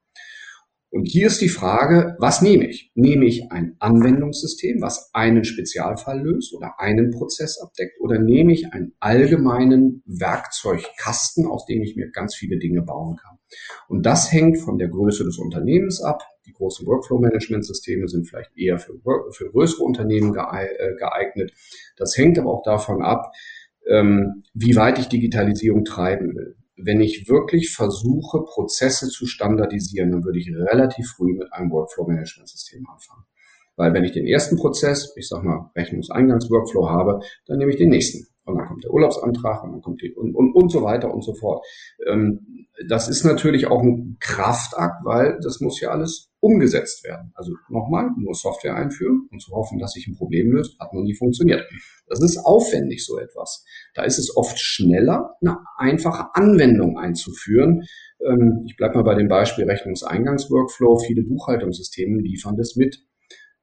Und 0.94 1.06
hier 1.06 1.28
ist 1.28 1.40
die 1.40 1.48
Frage, 1.48 2.18
was 2.20 2.42
nehme 2.42 2.68
ich? 2.68 2.92
Nehme 2.96 3.26
ich 3.26 3.50
ein 3.50 3.78
Anwendungssystem, 3.80 4.82
was 4.82 5.10
einen 5.14 5.46
Spezialfall 5.46 6.20
löst 6.22 6.54
oder 6.54 6.82
einen 6.82 7.12
Prozess 7.12 7.62
abdeckt, 7.62 7.94
oder 8.02 8.20
nehme 8.20 8.52
ich 8.52 8.74
einen 8.74 8.94
allgemeinen 9.00 10.04
Werkzeugkasten, 10.06 11.48
aus 11.48 11.66
dem 11.66 11.82
ich 11.82 11.96
mir 11.96 12.10
ganz 12.12 12.36
viele 12.36 12.60
Dinge 12.60 12.82
bauen 12.82 13.16
kann? 13.16 13.38
Und 13.88 14.06
das 14.06 14.34
hängt 14.34 14.58
von 14.58 14.80
der 14.80 14.90
Größe 14.90 15.24
des 15.24 15.38
Unternehmens 15.38 16.02
ab. 16.02 16.24
Die 16.46 16.54
großen 16.54 16.86
Workflow-Management-Systeme 16.88 18.08
sind 18.08 18.28
vielleicht 18.28 18.58
eher 18.58 18.80
für, 18.80 18.94
für 19.32 19.52
größere 19.52 19.84
Unternehmen 19.84 20.36
äh, 20.36 20.96
geeignet. 20.98 21.54
Das 21.98 22.18
hängt 22.18 22.40
aber 22.40 22.52
auch 22.52 22.64
davon 22.64 23.02
ab, 23.02 23.32
ähm, 23.88 24.44
wie 24.54 24.76
weit 24.76 25.00
ich 25.00 25.08
Digitalisierung 25.08 25.86
treiben 25.86 26.36
will 26.36 26.56
wenn 26.86 27.02
ich 27.02 27.28
wirklich 27.30 27.74
versuche, 27.74 28.44
Prozesse 28.44 29.10
zu 29.10 29.26
standardisieren, 29.26 30.12
dann 30.12 30.24
würde 30.24 30.40
ich 30.40 30.52
relativ 30.52 31.12
früh 31.12 31.34
mit 31.34 31.52
einem 31.54 31.72
Workflow-Management-System 31.72 32.88
anfangen. 32.90 33.24
Weil 33.76 33.94
wenn 33.94 34.04
ich 34.04 34.12
den 34.12 34.28
ersten 34.28 34.58
Prozess, 34.58 35.14
ich 35.16 35.28
sag 35.28 35.44
mal 35.44 35.72
Rechnungseingangs-Workflow 35.76 36.90
habe, 36.90 37.22
dann 37.46 37.58
nehme 37.58 37.72
ich 37.72 37.78
den 37.78 37.90
nächsten. 37.90 38.28
Und 38.46 38.58
dann 38.58 38.68
kommt 38.68 38.84
der 38.84 38.92
Urlaubsantrag 38.92 39.64
und 39.64 39.72
dann 39.74 39.82
kommt 39.82 40.02
die 40.02 40.14
und, 40.14 40.36
und, 40.36 40.54
und 40.54 40.72
so 40.72 40.82
weiter 40.82 41.14
und 41.14 41.24
so 41.24 41.34
fort. 41.36 41.66
Ähm, 42.08 42.68
das 42.88 43.08
ist 43.08 43.24
natürlich 43.24 43.68
auch 43.68 43.82
ein 43.82 44.18
Kraftakt, 44.20 45.06
weil 45.06 45.40
das 45.44 45.60
muss 45.60 45.80
ja 45.80 45.90
alles 45.90 46.32
umgesetzt 46.40 47.04
werden. 47.04 47.32
Also 47.36 47.54
nochmal, 47.70 48.10
nur 48.18 48.34
Software 48.34 48.76
einführen 48.76 49.28
und 49.32 49.42
zu 49.42 49.52
hoffen, 49.52 49.78
dass 49.78 49.92
sich 49.92 50.08
ein 50.08 50.16
Problem 50.16 50.52
löst, 50.52 50.80
hat 50.80 50.94
noch 50.94 51.04
nie 51.04 51.14
funktioniert. 51.14 51.64
Das 52.08 52.22
ist 52.22 52.38
aufwendig, 52.40 53.06
so 53.06 53.20
etwas. 53.20 53.64
Da 53.94 54.04
ist 54.04 54.18
es 54.18 54.36
oft 54.36 54.60
schneller, 54.60 55.36
eine 55.42 55.60
einfache 55.78 56.34
Anwendung 56.34 56.98
einzuführen. 56.98 57.84
Ähm, 58.26 58.64
ich 58.66 58.76
bleibe 58.76 58.96
mal 58.96 59.04
bei 59.04 59.16
dem 59.16 59.28
Beispiel 59.28 59.66
Rechnungseingangsworkflow. 59.66 61.00
Viele 61.00 61.24
Buchhaltungssysteme 61.24 62.20
liefern 62.22 62.58
das 62.58 62.76
mit. 62.76 63.06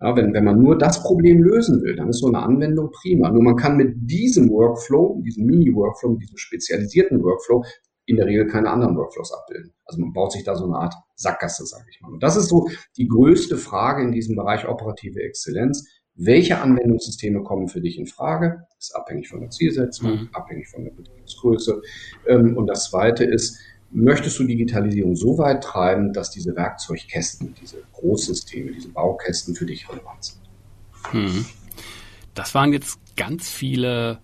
Ja, 0.01 0.15
wenn, 0.15 0.33
wenn 0.33 0.45
man 0.45 0.61
nur 0.61 0.79
das 0.79 1.03
Problem 1.03 1.43
lösen 1.43 1.83
will, 1.83 1.97
dann 1.97 2.09
ist 2.09 2.21
so 2.21 2.29
eine 2.29 2.39
Anwendung 2.39 2.91
prima. 2.93 3.31
Nur 3.31 3.43
man 3.43 3.57
kann 3.57 3.77
mit 3.77 3.95
diesem 3.97 4.49
Workflow, 4.49 5.21
diesem 5.25 5.47
Mini-Workflow, 5.47 6.11
mit 6.11 6.23
diesem 6.23 6.39
spezialisierten 6.39 7.23
Workflow 7.23 7.65
in 8.07 8.17
der 8.17 8.27
Regel 8.27 8.47
keine 8.47 8.71
anderen 8.71 8.97
Workflows 8.97 9.33
abbilden. 9.33 9.75
Also 9.85 10.01
man 10.01 10.13
baut 10.13 10.33
sich 10.33 10.45
da 10.45 10.55
so 10.55 10.65
eine 10.65 10.77
Art 10.77 10.95
Sackgasse, 11.17 11.67
sage 11.67 11.85
ich 11.91 12.01
mal. 12.01 12.13
Und 12.13 12.23
das 12.23 12.37
ist 12.37 12.49
so 12.49 12.69
die 12.97 13.07
größte 13.07 13.57
Frage 13.57 14.03
in 14.03 14.13
diesem 14.13 14.37
Bereich 14.37 14.67
operative 14.67 15.21
Exzellenz. 15.21 15.87
Welche 16.15 16.61
Anwendungssysteme 16.61 17.43
kommen 17.43 17.69
für 17.69 17.81
dich 17.81 17.99
in 17.99 18.07
Frage? 18.07 18.63
Das 18.77 18.89
ist 18.89 18.97
abhängig 18.97 19.29
von 19.29 19.41
der 19.41 19.51
Zielsetzung, 19.51 20.11
mhm. 20.11 20.29
abhängig 20.33 20.69
von 20.69 20.85
der 20.85 20.93
Betriebsgröße. 20.93 21.83
Ähm, 22.27 22.57
und 22.57 22.67
das 22.67 22.91
Zweite 22.91 23.25
ist, 23.25 23.59
möchtest 23.91 24.39
du 24.39 24.45
Digitalisierung 24.45 25.17
so 25.17 25.39
weit 25.39 25.65
treiben, 25.65 26.13
dass 26.13 26.31
diese 26.31 26.55
Werkzeugkästen, 26.55 27.55
diese 27.61 27.79
Großsysteme, 27.93 28.73
diese 28.73 28.89
Baukästen 28.89 29.55
für 29.55 29.67
dich 29.67 29.89
relevant 29.89 30.25
sind. 30.25 30.41
Hm. 31.11 31.47
Das 32.35 32.55
waren 32.55 32.73
jetzt 32.73 32.99
ganz 33.17 33.51
viele 33.51 34.19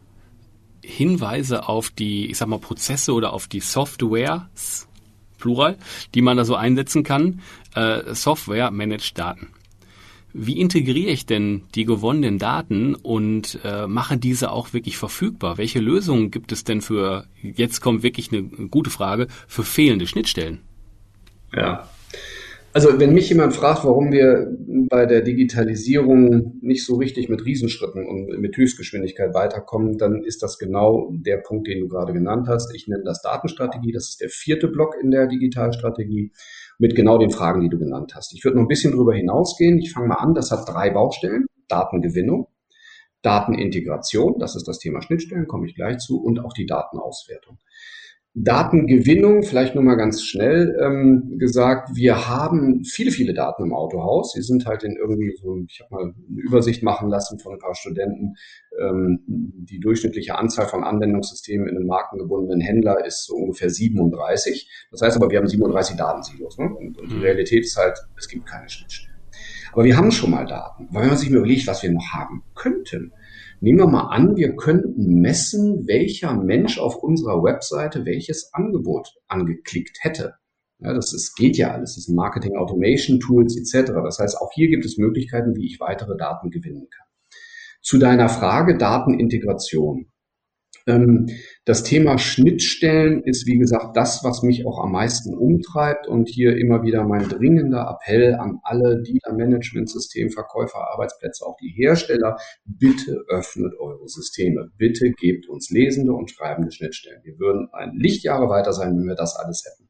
Hinweise 0.85 1.69
auf 1.69 1.91
die, 1.91 2.31
ich 2.31 2.39
sag 2.39 2.49
mal, 2.49 2.59
Prozesse 2.59 3.13
oder 3.13 3.33
auf 3.33 3.49
die 3.49 3.61
Softwares, 3.61 4.87
Plural, 5.39 5.77
die 6.15 6.23
man 6.23 6.37
da 6.37 6.45
so 6.45 6.55
einsetzen 6.55 7.03
kann. 7.03 7.41
Äh, 7.75 8.15
Software 8.15 8.71
managt 8.71 9.19
Daten. 9.19 9.49
Wie 10.37 10.59
integriere 10.59 11.13
ich 11.13 11.27
denn 11.27 11.63
die 11.77 11.85
gewonnenen 11.85 12.41
Daten 12.41 12.97
und 12.97 13.61
äh, 13.63 13.87
mache 13.87 14.17
diese 14.17 14.51
auch 14.51 14.73
wirklich 14.73 14.99
verfügbar? 14.99 15.59
Welche 15.59 15.79
Lösungen 15.79 16.33
gibt 16.33 16.51
es 16.51 16.65
denn 16.65 16.81
für, 16.81 17.27
jetzt 17.41 17.81
kommt 17.81 18.03
wirklich 18.03 18.33
eine 18.33 18.43
gute 18.43 18.91
Frage, 18.91 19.29
für 19.47 19.63
fehlende 19.63 20.09
Schnittstellen? 20.09 20.59
Ja. 21.55 21.89
Also 22.73 22.99
wenn 22.99 23.15
mich 23.15 23.29
jemand 23.29 23.55
fragt, 23.55 23.85
warum 23.85 24.11
wir 24.11 24.49
bei 24.91 25.07
der 25.07 25.21
Digitalisierung 25.21 26.59
nicht 26.61 26.85
so 26.85 26.97
richtig 26.97 27.29
mit 27.29 27.45
Riesenschritten 27.45 28.05
und 28.05 28.41
mit 28.41 28.57
Höchstgeschwindigkeit 28.57 29.35
weiterkommen, 29.35 29.99
dann 29.99 30.25
ist 30.25 30.43
das 30.43 30.59
genau 30.59 31.13
der 31.13 31.37
Punkt, 31.37 31.69
den 31.69 31.79
du 31.79 31.87
gerade 31.87 32.13
genannt 32.13 32.49
hast. 32.49 32.75
Ich 32.75 32.89
nenne 32.89 33.05
das 33.05 33.23
Datenstrategie. 33.23 33.93
Das 33.93 34.09
ist 34.09 34.21
der 34.21 34.31
vierte 34.31 34.67
Block 34.67 34.97
in 35.01 35.13
der 35.13 35.29
Digitalstrategie 35.29 36.33
mit 36.79 36.95
genau 36.95 37.19
den 37.19 37.31
Fragen, 37.31 37.61
die 37.61 37.69
du 37.69 37.79
genannt 37.79 38.15
hast. 38.15 38.35
Ich 38.35 38.45
würde 38.45 38.57
noch 38.57 38.65
ein 38.65 38.69
bisschen 38.69 38.93
drüber 38.93 39.15
hinausgehen. 39.15 39.79
Ich 39.79 39.93
fange 39.93 40.09
mal 40.09 40.17
an. 40.17 40.35
Das 40.35 40.51
hat 40.51 40.69
drei 40.69 40.91
Baustellen. 40.91 41.47
Datengewinnung, 41.69 42.49
Datenintegration, 43.23 44.39
das 44.39 44.57
ist 44.57 44.69
das 44.69 44.79
Thema 44.79 45.03
Schnittstellen, 45.03 45.47
komme 45.47 45.67
ich 45.67 45.75
gleich 45.75 45.99
zu, 45.99 46.23
und 46.23 46.41
auch 46.41 46.53
die 46.53 46.67
Datenauswertung. 46.67 47.59
Datengewinnung, 48.37 49.45
vielleicht 49.45 49.77
nur 49.77 49.85
mal 49.85 49.95
ganz 49.95 50.25
schnell 50.25 50.77
ähm, 50.83 51.39
gesagt, 51.39 51.91
wir 51.95 52.29
haben 52.29 52.83
viele, 52.85 53.13
viele 53.13 53.33
Daten 53.33 53.63
im 53.63 53.73
Autohaus. 53.73 54.33
Sie 54.33 54.43
sind 54.43 54.67
halt 54.67 54.83
in 54.83 54.97
irgendwie 54.97 55.33
so, 55.41 55.57
ich 55.69 55.81
habe 55.81 55.95
mal 55.95 56.03
eine 56.03 56.41
Übersicht 56.41 56.83
machen 56.83 57.09
lassen 57.09 57.39
von 57.39 57.53
ein 57.53 57.61
paar 57.61 57.77
Studenten. 57.77 58.35
Ähm, 58.81 59.21
die 59.29 59.79
durchschnittliche 59.79 60.37
Anzahl 60.37 60.67
von 60.67 60.83
Anwendungssystemen 60.83 61.69
in 61.69 61.77
einem 61.77 61.87
markengebundenen 61.87 62.61
Händler 62.61 63.07
ist 63.07 63.25
so 63.25 63.37
ungefähr 63.37 63.71
37. 63.71 64.69
Das 64.91 65.01
heißt 65.01 65.17
aber, 65.17 65.31
wir 65.31 65.39
haben 65.39 65.47
37 65.47 65.97
Datensilos. 65.97 66.59
Ne? 66.59 66.75
Und, 66.75 66.99
und 66.99 67.13
die 67.13 67.17
mhm. 67.17 67.23
Realität 67.23 67.65
ist 67.65 67.77
halt, 67.77 67.97
es 68.19 68.27
gibt 68.27 68.47
keine 68.47 68.69
Schnittstellen. 68.69 69.15
Aber 69.73 69.85
wir 69.85 69.97
haben 69.97 70.11
schon 70.11 70.33
mal 70.33 70.45
Daten. 70.45 70.89
Weil 70.91 71.03
wenn 71.03 71.11
man 71.11 71.19
sich 71.19 71.31
mal 71.31 71.39
überlegt, 71.39 71.69
was 71.69 71.85
wir 71.85 71.93
noch 71.93 72.13
haben 72.13 72.43
könnten, 72.57 73.13
Nehmen 73.61 73.79
wir 73.79 73.87
mal 73.87 74.09
an, 74.09 74.37
wir 74.37 74.57
könnten 74.57 75.21
messen, 75.21 75.87
welcher 75.87 76.35
Mensch 76.35 76.79
auf 76.79 76.97
unserer 76.97 77.43
Webseite 77.43 78.05
welches 78.05 78.53
Angebot 78.53 79.15
angeklickt 79.29 79.99
hätte. 80.01 80.35
Ja, 80.81 80.93
das 80.93 81.13
ist, 81.15 81.37
geht 81.37 81.57
ja 81.57 81.73
alles. 81.73 81.95
Das 81.95 82.05
sind 82.05 82.17
Marketing 82.17 82.57
Automation 82.57 83.21
Tools 83.21 83.57
etc. 83.57 83.93
Das 84.05 84.19
heißt, 84.19 84.37
auch 84.39 84.51
hier 84.53 84.69
gibt 84.69 84.85
es 84.85 84.99
Möglichkeiten, 84.99 85.57
wie 85.57 85.67
ich 85.67 85.81
weitere 85.81 86.17
Daten 86.17 86.51
gewinnen 86.51 86.89
kann. 86.91 87.07
Zu 87.81 87.99
deiner 87.99 88.29
Frage 88.29 88.77
Datenintegration. 88.77 90.11
Ähm, 90.87 91.31
das 91.65 91.83
Thema 91.83 92.19
Schnittstellen 92.19 93.23
ist, 93.23 93.47
wie 93.47 93.59
gesagt, 93.59 93.97
das, 93.97 94.23
was 94.23 94.43
mich 94.43 94.67
auch 94.67 94.83
am 94.83 94.93
meisten 94.93 95.35
umtreibt 95.35 96.07
und 96.07 96.29
hier 96.29 96.57
immer 96.57 96.83
wieder 96.83 97.05
mein 97.05 97.29
dringender 97.29 97.89
Appell 97.89 98.35
an 98.35 98.59
alle 98.63 99.03
Dealer-Management-System, 99.03 100.31
Verkäufer, 100.31 100.91
Arbeitsplätze, 100.93 101.47
auch 101.47 101.57
die 101.57 101.71
Hersteller, 101.71 102.37
bitte 102.65 103.25
öffnet 103.29 103.73
eure 103.79 104.09
Systeme. 104.09 104.71
Bitte 104.77 105.11
gebt 105.13 105.49
uns 105.49 105.71
lesende 105.71 106.13
und 106.13 106.31
schreibende 106.31 106.71
Schnittstellen. 106.71 107.23
Wir 107.25 107.39
würden 107.39 107.69
ein 107.73 107.93
Lichtjahre 107.95 108.49
weiter 108.49 108.73
sein, 108.73 108.97
wenn 108.97 109.07
wir 109.07 109.17
das 109.17 109.37
alles 109.37 109.65
hätten. 109.65 109.89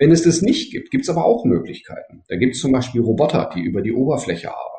Wenn 0.00 0.12
es 0.12 0.22
das 0.22 0.42
nicht 0.42 0.72
gibt, 0.72 0.90
gibt 0.90 1.04
es 1.04 1.10
aber 1.10 1.24
auch 1.24 1.44
Möglichkeiten. 1.44 2.22
Da 2.28 2.36
gibt 2.36 2.54
es 2.54 2.60
zum 2.60 2.72
Beispiel 2.72 3.00
Roboter, 3.00 3.50
die 3.54 3.62
über 3.62 3.82
die 3.82 3.92
Oberfläche 3.92 4.48
arbeiten. 4.48 4.77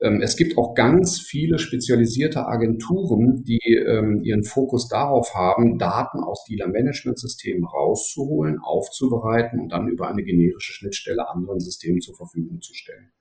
Ähm, 0.00 0.22
es 0.22 0.36
gibt 0.36 0.56
auch 0.56 0.74
ganz 0.74 1.20
viele 1.20 1.58
spezialisierte 1.58 2.46
Agenturen, 2.46 3.44
die 3.44 3.60
ähm, 3.74 4.22
ihren 4.22 4.44
Fokus 4.44 4.88
darauf 4.88 5.34
haben, 5.34 5.78
Daten 5.78 6.20
aus 6.20 6.44
Dealer-Management-Systemen 6.44 7.64
rauszuholen, 7.64 8.58
aufzubereiten 8.58 9.60
und 9.60 9.70
dann 9.70 9.88
über 9.88 10.08
eine 10.08 10.22
generische 10.22 10.72
Schnittstelle 10.72 11.28
anderen 11.28 11.60
Systemen 11.60 12.00
zur 12.00 12.16
Verfügung 12.16 12.60
zu 12.62 12.74
stellen. 12.74 13.12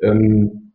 Ähm, 0.00 0.72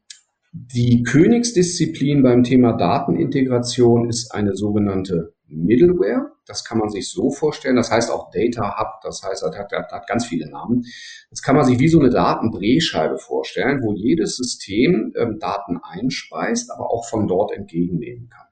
die 0.53 1.03
Königsdisziplin 1.03 2.23
beim 2.23 2.43
Thema 2.43 2.73
Datenintegration 2.73 4.09
ist 4.09 4.33
eine 4.33 4.55
sogenannte 4.55 5.33
Middleware. 5.51 6.31
Das 6.45 6.63
kann 6.63 6.77
man 6.77 6.89
sich 6.89 7.09
so 7.09 7.29
vorstellen. 7.29 7.75
Das 7.75 7.91
heißt 7.91 8.11
auch 8.11 8.31
Data 8.31 8.79
Hub. 8.79 9.01
Das 9.03 9.23
heißt, 9.23 9.43
das 9.43 9.55
hat, 9.55 9.71
das 9.71 9.91
hat 9.91 10.07
ganz 10.07 10.25
viele 10.25 10.49
Namen. 10.49 10.85
Das 11.29 11.41
kann 11.41 11.55
man 11.55 11.65
sich 11.65 11.79
wie 11.79 11.87
so 11.87 11.99
eine 11.99 12.09
Datendrehscheibe 12.09 13.17
vorstellen, 13.17 13.81
wo 13.83 13.93
jedes 13.93 14.37
System 14.37 15.13
ähm, 15.17 15.39
Daten 15.39 15.77
einspeist, 15.77 16.71
aber 16.71 16.91
auch 16.91 17.07
von 17.07 17.27
dort 17.27 17.51
entgegennehmen 17.51 18.29
kann. 18.29 18.47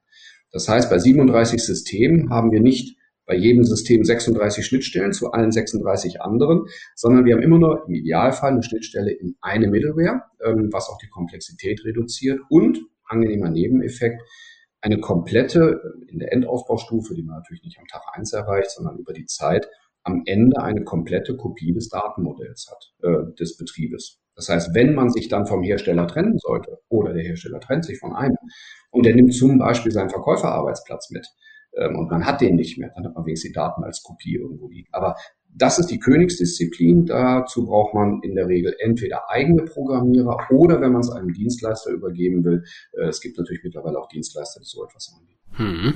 Das 0.52 0.68
heißt, 0.68 0.90
bei 0.90 0.98
37 0.98 1.64
Systemen 1.64 2.30
haben 2.30 2.52
wir 2.52 2.62
nicht 2.62 2.98
bei 3.30 3.36
jedem 3.36 3.64
System 3.64 4.04
36 4.04 4.66
Schnittstellen 4.66 5.14
zu 5.14 5.32
allen 5.32 5.52
36 5.52 6.20
anderen, 6.20 6.66
sondern 6.96 7.26
wir 7.26 7.36
haben 7.36 7.44
immer 7.44 7.60
nur 7.60 7.86
im 7.88 7.94
Idealfall 7.94 8.54
eine 8.54 8.64
Schnittstelle 8.64 9.12
in 9.12 9.36
eine 9.40 9.68
Middleware, 9.68 10.24
ähm, 10.44 10.70
was 10.72 10.90
auch 10.90 10.98
die 10.98 11.10
Komplexität 11.10 11.86
reduziert 11.86 12.40
und 12.50 12.80
angenehmer 13.06 13.52
Nebeneffekt, 13.52 14.22
eine 14.82 15.00
komplette, 15.00 15.82
in 16.08 16.20
der 16.20 16.32
Endausbaustufe, 16.34 17.14
die 17.14 17.24
man 17.24 17.38
natürlich 17.38 17.64
nicht 17.64 17.80
am 17.80 17.88
Tag 17.88 18.04
eins 18.14 18.34
erreicht, 18.34 18.72
sondern 18.72 18.98
über 18.98 19.14
die 19.14 19.26
Zeit, 19.26 19.70
am 20.04 20.24
Ende 20.26 20.62
eine 20.62 20.84
komplette 20.84 21.36
Kopie 21.36 21.74
des 21.74 21.90
Datenmodells 21.90 22.72
hat, 22.72 22.94
äh, 23.04 23.34
des 23.38 23.58
Betriebes. 23.58 24.20
Das 24.36 24.48
heißt, 24.48 24.74
wenn 24.74 24.96
man 24.96 25.10
sich 25.10 25.28
dann 25.28 25.46
vom 25.46 25.64
Hersteller 25.64 26.08
trennen 26.08 26.38
sollte 26.38 26.80
oder 26.88 27.14
der 27.14 27.24
Hersteller 27.24 27.60
trennt 27.60 27.84
sich 27.84 28.00
von 28.00 28.16
einem 28.16 28.38
und 28.90 29.06
er 29.06 29.14
nimmt 29.14 29.34
zum 29.34 29.58
Beispiel 29.58 29.92
seinen 29.92 30.10
Verkäuferarbeitsplatz 30.10 31.10
mit 31.12 31.28
ähm, 31.76 31.98
und 31.98 32.10
man 32.10 32.26
hat 32.26 32.40
den 32.40 32.56
nicht 32.56 32.78
mehr, 32.78 32.92
dann 32.96 33.06
hat 33.06 33.16
man 33.16 33.26
wenigstens 33.26 33.50
die 33.50 33.56
Daten 33.56 33.84
als 33.84 34.02
Kopie 34.02 34.36
irgendwo 34.36 34.70
liegen. 34.70 34.88
Aber 34.94 35.16
das 35.56 35.80
ist 35.80 35.88
die 35.88 36.00
Königsdisziplin. 36.00 37.06
Dazu 37.06 37.66
braucht 37.66 37.94
man 37.94 38.22
in 38.22 38.36
der 38.36 38.48
Regel 38.48 38.76
entweder 38.80 39.30
eigene 39.30 39.64
Programmierer 39.64 40.38
oder 40.52 40.82
wenn 40.82 40.92
man 40.92 41.02
es 41.02 41.10
einem 41.10 41.34
Dienstleister 41.34 41.92
übergeben 41.92 42.44
will. 42.44 42.64
Äh, 42.94 43.08
es 43.08 43.22
gibt 43.22 43.38
natürlich 43.38 43.64
mittlerweile 43.64 44.00
auch 44.00 44.08
Dienstleister, 44.08 44.60
die 44.60 44.68
so 44.68 44.84
etwas 44.84 45.14
anbieten. 45.14 45.40
Hm. 45.54 45.94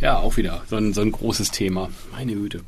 Ja, 0.00 0.18
auch 0.18 0.36
wieder 0.36 0.62
so 0.68 0.76
ein, 0.76 0.92
so 0.94 1.02
ein 1.02 1.12
großes 1.12 1.50
Thema. 1.50 1.90
Meine 2.12 2.34
Güte. 2.34 2.60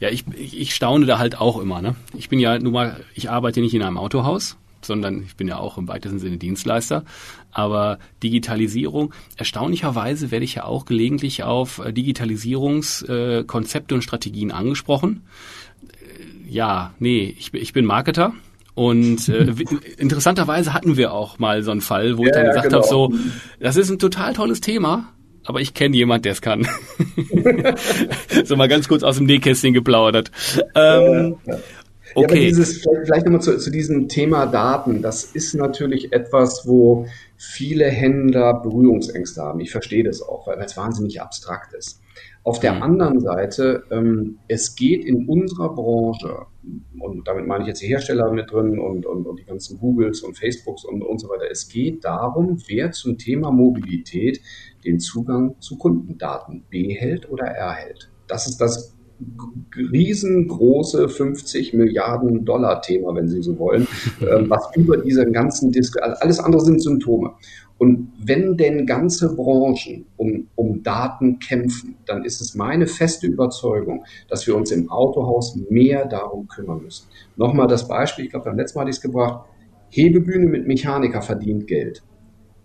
Ja, 0.00 0.08
ich, 0.08 0.24
ich 0.36 0.74
staune 0.74 1.06
da 1.06 1.18
halt 1.18 1.38
auch 1.40 1.60
immer. 1.60 1.82
Ne? 1.82 1.96
Ich 2.16 2.28
bin 2.28 2.38
ja 2.38 2.58
nun 2.58 2.72
mal, 2.72 3.04
ich 3.14 3.28
arbeite 3.28 3.60
nicht 3.60 3.74
in 3.74 3.82
einem 3.82 3.98
Autohaus, 3.98 4.56
sondern 4.82 5.22
ich 5.22 5.36
bin 5.36 5.48
ja 5.48 5.58
auch 5.58 5.78
im 5.78 5.88
weitesten 5.88 6.18
Sinne 6.18 6.38
Dienstleister. 6.38 7.04
Aber 7.50 7.98
Digitalisierung, 8.22 9.14
erstaunlicherweise 9.36 10.30
werde 10.30 10.44
ich 10.44 10.56
ja 10.56 10.64
auch 10.64 10.84
gelegentlich 10.84 11.42
auf 11.42 11.78
äh, 11.78 11.92
Digitalisierungskonzepte 11.92 13.94
und 13.94 14.02
Strategien 14.02 14.52
angesprochen. 14.52 15.22
Äh, 15.82 16.50
ja, 16.50 16.94
nee, 16.98 17.34
ich, 17.38 17.52
ich 17.54 17.72
bin 17.72 17.84
Marketer. 17.84 18.32
Und 18.74 19.28
äh, 19.28 19.52
interessanterweise 19.98 20.72
hatten 20.72 20.96
wir 20.96 21.12
auch 21.12 21.40
mal 21.40 21.64
so 21.64 21.72
einen 21.72 21.80
Fall, 21.80 22.16
wo 22.16 22.22
ja, 22.22 22.28
ich 22.28 22.34
dann 22.34 22.46
gesagt 22.46 22.68
genau. 22.68 22.78
habe, 22.78 22.88
so, 22.88 23.12
das 23.58 23.76
ist 23.76 23.90
ein 23.90 23.98
total 23.98 24.34
tolles 24.34 24.60
Thema, 24.60 25.12
aber 25.44 25.60
ich 25.60 25.74
kenne 25.74 25.96
jemand, 25.96 26.24
der 26.24 26.32
es 26.32 26.40
kann. 26.40 26.62
so 28.44 28.54
mal 28.54 28.68
ganz 28.68 28.86
kurz 28.86 29.02
aus 29.02 29.16
dem 29.16 29.26
Nähkästchen 29.26 29.74
geplaudert. 29.74 30.30
Ähm, 30.74 31.36
ja, 31.44 31.54
ja. 31.54 31.60
Okay. 32.18 32.26
Ja, 32.26 32.28
aber 32.28 32.46
dieses, 32.46 32.86
vielleicht 33.04 33.26
nochmal 33.26 33.40
zu, 33.40 33.58
zu 33.58 33.70
diesem 33.70 34.08
Thema 34.08 34.46
Daten, 34.46 35.02
das 35.02 35.24
ist 35.24 35.54
natürlich 35.54 36.12
etwas, 36.12 36.66
wo 36.66 37.06
viele 37.36 37.86
Händler 37.86 38.60
Berührungsängste 38.60 39.42
haben. 39.42 39.60
Ich 39.60 39.70
verstehe 39.70 40.04
das 40.04 40.22
auch, 40.22 40.46
weil 40.46 40.58
es 40.58 40.76
wahnsinnig 40.76 41.20
abstrakt 41.20 41.74
ist. 41.74 42.00
Auf 42.42 42.60
der 42.60 42.74
mhm. 42.74 42.82
anderen 42.82 43.20
Seite, 43.20 43.84
ähm, 43.90 44.38
es 44.48 44.74
geht 44.74 45.04
in 45.04 45.28
unserer 45.28 45.74
Branche, 45.74 46.46
und 46.98 47.28
damit 47.28 47.46
meine 47.46 47.62
ich 47.62 47.68
jetzt 47.68 47.82
die 47.82 47.86
Hersteller 47.86 48.32
mit 48.32 48.50
drin 48.50 48.78
und, 48.78 49.06
und, 49.06 49.26
und 49.26 49.38
die 49.38 49.44
ganzen 49.44 49.78
Googles 49.78 50.22
und 50.22 50.36
Facebooks 50.36 50.84
und, 50.84 51.02
und 51.02 51.20
so 51.20 51.28
weiter, 51.28 51.44
es 51.50 51.68
geht 51.68 52.04
darum, 52.04 52.60
wer 52.66 52.90
zum 52.92 53.18
Thema 53.18 53.50
Mobilität 53.50 54.40
den 54.84 54.98
Zugang 54.98 55.56
zu 55.60 55.78
Kundendaten 55.78 56.64
behält 56.70 57.30
oder 57.30 57.44
erhält. 57.44 58.10
Das 58.26 58.46
ist 58.46 58.58
das 58.58 58.97
riesengroße 59.76 61.08
50 61.08 61.74
Milliarden 61.74 62.44
Dollar 62.44 62.82
Thema, 62.82 63.14
wenn 63.14 63.28
Sie 63.28 63.42
so 63.42 63.58
wollen, 63.58 63.86
ähm, 64.20 64.46
was 64.48 64.68
über 64.76 64.96
diesen 64.96 65.32
ganzen 65.32 65.72
Disk, 65.72 66.00
alles 66.00 66.38
andere 66.38 66.62
sind 66.64 66.82
Symptome. 66.82 67.34
Und 67.78 68.12
wenn 68.20 68.56
denn 68.56 68.86
ganze 68.86 69.34
Branchen 69.36 70.06
um, 70.16 70.48
um 70.56 70.82
Daten 70.82 71.38
kämpfen, 71.38 71.94
dann 72.06 72.24
ist 72.24 72.40
es 72.40 72.56
meine 72.56 72.88
feste 72.88 73.28
Überzeugung, 73.28 74.04
dass 74.28 74.46
wir 74.46 74.56
uns 74.56 74.72
im 74.72 74.90
Autohaus 74.90 75.56
mehr 75.70 76.06
darum 76.06 76.48
kümmern 76.48 76.82
müssen. 76.82 77.06
Nochmal 77.36 77.68
das 77.68 77.86
Beispiel, 77.86 78.24
ich 78.24 78.30
glaube, 78.32 78.46
beim 78.46 78.56
letzten 78.56 78.78
Mal 78.78 78.82
hatte 78.82 78.90
ich 78.90 78.96
es 78.96 79.02
gebracht, 79.02 79.48
Hebebühne 79.90 80.46
mit 80.46 80.66
Mechaniker 80.66 81.22
verdient 81.22 81.66
Geld. 81.68 82.02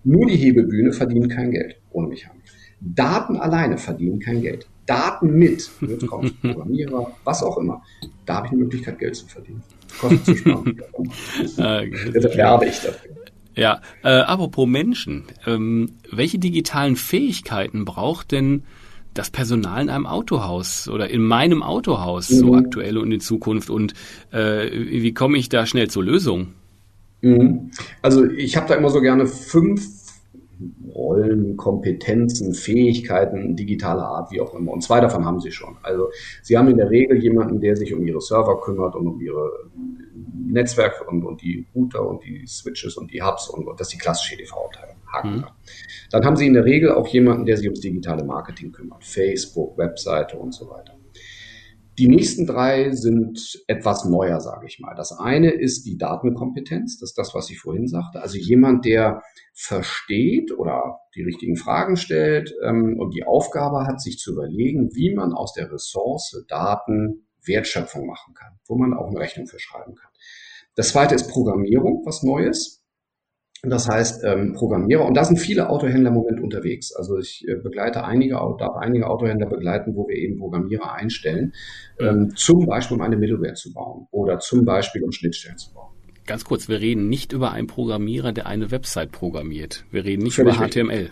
Nur 0.03 0.25
die 0.25 0.35
Hebebühne 0.35 0.91
verdient 0.91 1.29
kein 1.29 1.51
Geld 1.51 1.79
ohne 1.91 2.07
Mechaniker. 2.07 2.43
Daten 2.81 3.37
alleine 3.37 3.77
verdienen 3.77 4.19
kein 4.19 4.41
Geld. 4.41 4.67
Daten 4.85 5.33
mit, 5.33 5.69
jetzt 5.81 6.07
kommt 6.07 6.41
Programmierer, 6.41 7.11
was 7.23 7.43
auch 7.43 7.57
immer, 7.57 7.81
da 8.25 8.35
habe 8.35 8.47
ich 8.47 8.53
eine 8.53 8.61
Möglichkeit, 8.63 8.99
Geld 8.99 9.15
zu 9.15 9.27
verdienen. 9.27 9.63
Kosten 9.99 10.23
zu 10.23 10.35
sparen. 10.35 10.81
Deshalb 12.13 12.35
werbe 12.35 12.65
ich 12.65 12.79
dafür. 12.79 13.11
Ja, 13.55 13.81
äh, 14.03 14.09
apropos 14.09 14.67
Menschen, 14.67 15.25
ähm, 15.45 15.93
welche 16.11 16.39
digitalen 16.39 16.95
Fähigkeiten 16.95 17.85
braucht 17.85 18.31
denn 18.31 18.63
das 19.13 19.29
Personal 19.29 19.83
in 19.83 19.89
einem 19.89 20.07
Autohaus 20.07 20.87
oder 20.87 21.09
in 21.09 21.21
meinem 21.21 21.61
Autohaus 21.61 22.31
mhm. 22.31 22.35
so 22.35 22.55
aktuell 22.55 22.97
und 22.97 23.11
in 23.11 23.19
Zukunft 23.19 23.69
und 23.69 23.93
äh, 24.31 24.69
wie 24.71 25.13
komme 25.13 25.37
ich 25.37 25.49
da 25.49 25.67
schnell 25.67 25.87
zur 25.89 26.03
Lösung? 26.03 26.53
Mhm. 27.21 27.71
Also 28.01 28.25
ich 28.25 28.57
habe 28.57 28.67
da 28.67 28.73
immer 28.73 28.89
so 28.89 29.01
gerne 29.01 29.27
fünf 29.27 30.02
Rollen, 30.93 31.57
Kompetenzen, 31.57 32.53
Fähigkeiten 32.53 33.55
digitaler 33.55 34.05
Art, 34.05 34.31
wie 34.31 34.41
auch 34.41 34.53
immer. 34.53 34.71
Und 34.71 34.81
zwei 34.81 34.99
davon 34.99 35.25
haben 35.25 35.39
sie 35.39 35.51
schon. 35.51 35.77
Also 35.81 36.09
sie 36.41 36.57
haben 36.57 36.67
in 36.69 36.77
der 36.77 36.89
Regel 36.89 37.21
jemanden, 37.21 37.59
der 37.59 37.75
sich 37.75 37.93
um 37.93 38.05
ihre 38.05 38.21
Server 38.21 38.59
kümmert 38.61 38.95
und 38.95 39.07
um 39.07 39.21
ihre 39.21 39.51
Netzwerke 40.33 41.03
und, 41.05 41.23
und 41.23 41.41
die 41.41 41.65
Router 41.75 42.07
und 42.07 42.23
die 42.23 42.45
Switches 42.45 42.97
und 42.97 43.11
die 43.11 43.21
Hubs 43.21 43.49
und, 43.49 43.67
und 43.67 43.79
das 43.79 43.87
ist 43.87 43.93
die 43.93 43.97
klassische 43.97 44.35
EDV-Abteilung. 44.35 44.95
Mhm. 45.23 45.45
Dann 46.11 46.25
haben 46.25 46.35
sie 46.35 46.47
in 46.47 46.53
der 46.53 46.65
Regel 46.65 46.91
auch 46.91 47.07
jemanden, 47.07 47.45
der 47.45 47.57
sich 47.57 47.67
ums 47.67 47.81
digitale 47.81 48.23
Marketing 48.23 48.71
kümmert. 48.71 49.03
Facebook, 49.03 49.77
Webseite 49.77 50.37
und 50.37 50.53
so 50.53 50.69
weiter. 50.69 50.95
Die 51.99 52.07
nächsten 52.07 52.47
drei 52.47 52.91
sind 52.91 53.63
etwas 53.67 54.05
neuer, 54.05 54.39
sage 54.39 54.65
ich 54.65 54.79
mal. 54.79 54.95
Das 54.95 55.11
eine 55.11 55.51
ist 55.51 55.85
die 55.85 55.97
Datenkompetenz, 55.97 56.97
das 56.99 57.11
ist 57.11 57.17
das, 57.17 57.35
was 57.35 57.49
ich 57.51 57.59
vorhin 57.59 57.87
sagte. 57.87 58.21
Also 58.21 58.37
jemand, 58.37 58.85
der 58.85 59.21
versteht 59.53 60.51
oder 60.57 60.99
die 61.15 61.21
richtigen 61.21 61.55
Fragen 61.55 61.95
stellt 61.95 62.53
ähm, 62.63 62.97
und 62.99 63.13
die 63.13 63.23
Aufgabe 63.23 63.85
hat, 63.85 64.01
sich 64.01 64.17
zu 64.17 64.31
überlegen, 64.31 64.89
wie 64.95 65.13
man 65.13 65.33
aus 65.33 65.53
der 65.53 65.71
Ressource 65.71 66.43
Daten 66.47 67.27
Wertschöpfung 67.45 68.07
machen 68.07 68.33
kann, 68.33 68.57
wo 68.65 68.75
man 68.75 68.93
auch 68.93 69.09
eine 69.09 69.19
Rechnung 69.19 69.47
für 69.47 69.59
schreiben 69.59 69.95
kann. 69.95 70.11
Das 70.75 70.89
zweite 70.89 71.13
ist 71.13 71.29
Programmierung, 71.29 72.03
was 72.05 72.23
Neues. 72.23 72.82
Das 73.65 73.87
heißt, 73.87 74.25
ähm, 74.25 74.51
Programmierer, 74.53 75.05
und 75.05 75.15
da 75.15 75.23
sind 75.23 75.37
viele 75.37 75.69
Autohändler 75.69 76.09
im 76.09 76.15
Moment 76.15 76.41
unterwegs. 76.41 76.93
Also 76.93 77.17
ich 77.17 77.47
äh, 77.47 77.55
begleite 77.55 78.03
einige, 78.03 78.33
darf 78.59 78.75
einige 78.75 79.07
Autohändler 79.07 79.47
begleiten, 79.47 79.95
wo 79.95 80.05
wir 80.05 80.17
eben 80.17 80.37
Programmierer 80.37 80.91
einstellen, 80.91 81.53
ähm, 81.97 82.33
zum 82.35 82.65
Beispiel 82.65 82.97
um 82.97 83.01
eine 83.01 83.15
Middleware 83.15 83.53
zu 83.53 83.71
bauen 83.71 84.07
oder 84.11 84.39
zum 84.39 84.65
Beispiel 84.65 85.01
um 85.03 85.13
Schnittstellen 85.13 85.57
zu 85.57 85.73
bauen. 85.73 85.93
Ganz 86.25 86.43
kurz, 86.43 86.67
wir 86.67 86.81
reden 86.81 87.07
nicht 87.07 87.31
über 87.31 87.53
einen 87.53 87.67
Programmierer, 87.67 88.33
der 88.33 88.47
eine 88.47 88.69
Website 88.71 89.13
programmiert. 89.13 89.85
Wir 89.91 90.03
reden 90.03 90.23
nicht 90.23 90.35
Völlig 90.35 90.57
über 90.57 90.67
HTML. 90.67 91.09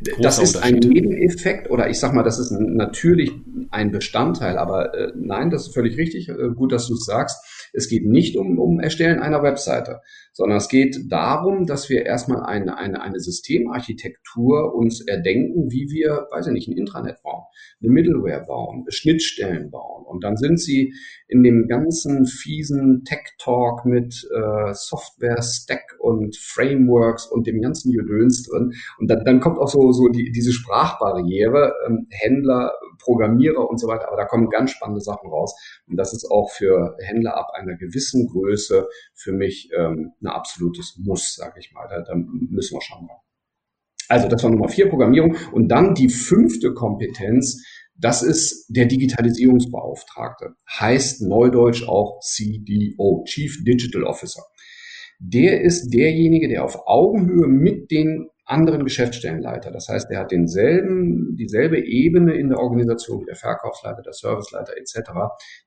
Richtig. 0.00 0.22
Das 0.22 0.38
ist 0.38 0.56
ein 0.56 0.74
Nebeneffekt 0.74 1.70
oder 1.70 1.88
ich 1.90 1.98
sag 1.98 2.14
mal, 2.14 2.22
das 2.22 2.38
ist 2.38 2.52
natürlich 2.52 3.32
ein 3.70 3.90
Bestandteil, 3.90 4.56
aber 4.56 4.94
äh, 4.94 5.12
nein, 5.16 5.50
das 5.50 5.68
ist 5.68 5.74
völlig 5.74 5.96
richtig. 5.96 6.28
Äh, 6.28 6.50
gut, 6.54 6.72
dass 6.72 6.86
du 6.86 6.94
es 6.94 7.04
sagst. 7.04 7.44
Es 7.72 7.88
geht 7.88 8.06
nicht 8.06 8.36
um, 8.36 8.58
um 8.58 8.78
Erstellen 8.78 9.18
einer 9.18 9.42
Webseite, 9.42 10.00
sondern 10.34 10.58
es 10.58 10.68
geht 10.68 11.10
darum, 11.10 11.64
dass 11.64 11.88
wir 11.88 12.04
erstmal 12.04 12.42
eine, 12.42 12.76
eine, 12.76 13.00
eine 13.00 13.20
Systemarchitektur 13.20 14.74
uns 14.74 15.00
erdenken, 15.00 15.70
wie 15.70 15.88
wir, 15.90 16.26
weiß 16.32 16.48
ich 16.48 16.52
nicht, 16.52 16.68
ein 16.68 16.76
Intranet 16.76 17.22
bauen, 17.22 17.44
eine 17.80 17.92
Middleware 17.92 18.44
bauen, 18.44 18.84
Schnittstellen 18.88 19.70
bauen. 19.70 20.04
Und 20.04 20.24
dann 20.24 20.36
sind 20.36 20.60
sie 20.60 20.92
in 21.28 21.44
dem 21.44 21.68
ganzen 21.68 22.26
fiesen 22.26 23.04
Tech-Talk 23.04 23.84
mit 23.84 24.28
äh, 24.34 24.74
Software-Stack 24.74 25.96
und 26.00 26.36
Frameworks 26.36 27.26
und 27.26 27.46
dem 27.46 27.62
ganzen 27.62 27.92
Gedöns 27.92 28.42
drin. 28.42 28.74
Und 28.98 29.08
dann, 29.08 29.24
dann 29.24 29.40
kommt 29.40 29.58
auch 29.58 29.68
so, 29.68 29.92
so 29.92 30.08
die, 30.08 30.32
diese 30.32 30.52
Sprachbarriere, 30.52 31.74
ähm, 31.86 32.08
Händler, 32.10 32.72
Programmierer 32.98 33.68
und 33.68 33.78
so 33.78 33.86
weiter. 33.86 34.08
Aber 34.08 34.16
da 34.16 34.24
kommen 34.24 34.50
ganz 34.50 34.72
spannende 34.72 35.00
Sachen 35.00 35.30
raus. 35.30 35.54
Und 35.86 35.96
das 35.96 36.12
ist 36.12 36.28
auch 36.28 36.50
für 36.50 36.96
Händler 37.00 37.36
ab 37.36 37.50
einer 37.54 37.76
gewissen 37.76 38.26
Größe 38.26 38.88
für 39.14 39.32
mich 39.32 39.70
ähm, 39.76 40.12
ein 40.24 40.28
absolutes 40.28 40.96
Muss, 40.98 41.34
sage 41.34 41.60
ich 41.60 41.72
mal. 41.72 41.86
Da, 41.88 42.00
da 42.00 42.14
müssen 42.14 42.76
wir 42.76 42.82
schauen. 42.82 43.08
Also 44.08 44.28
das 44.28 44.42
war 44.42 44.50
Nummer 44.50 44.68
vier, 44.68 44.88
Programmierung. 44.88 45.36
Und 45.52 45.68
dann 45.68 45.94
die 45.94 46.08
fünfte 46.08 46.74
Kompetenz, 46.74 47.64
das 47.96 48.22
ist 48.22 48.66
der 48.68 48.86
Digitalisierungsbeauftragte. 48.86 50.54
Heißt 50.78 51.22
neudeutsch 51.22 51.86
auch 51.88 52.20
CDO, 52.20 53.24
Chief 53.26 53.62
Digital 53.64 54.04
Officer. 54.04 54.42
Der 55.18 55.62
ist 55.62 55.90
derjenige, 55.90 56.48
der 56.48 56.64
auf 56.64 56.86
Augenhöhe 56.86 57.46
mit 57.46 57.90
den 57.90 58.28
anderen 58.44 58.84
Geschäftsstellenleiter. 58.84 59.70
Das 59.70 59.88
heißt, 59.88 60.10
er 60.10 60.20
hat 60.20 60.32
denselben, 60.32 61.36
dieselbe 61.36 61.84
Ebene 61.84 62.34
in 62.34 62.50
der 62.50 62.58
Organisation 62.58 63.22
wie 63.22 63.26
der 63.26 63.36
Verkaufsleiter, 63.36 64.02
der 64.02 64.12
Serviceleiter 64.12 64.76
etc. 64.76 65.10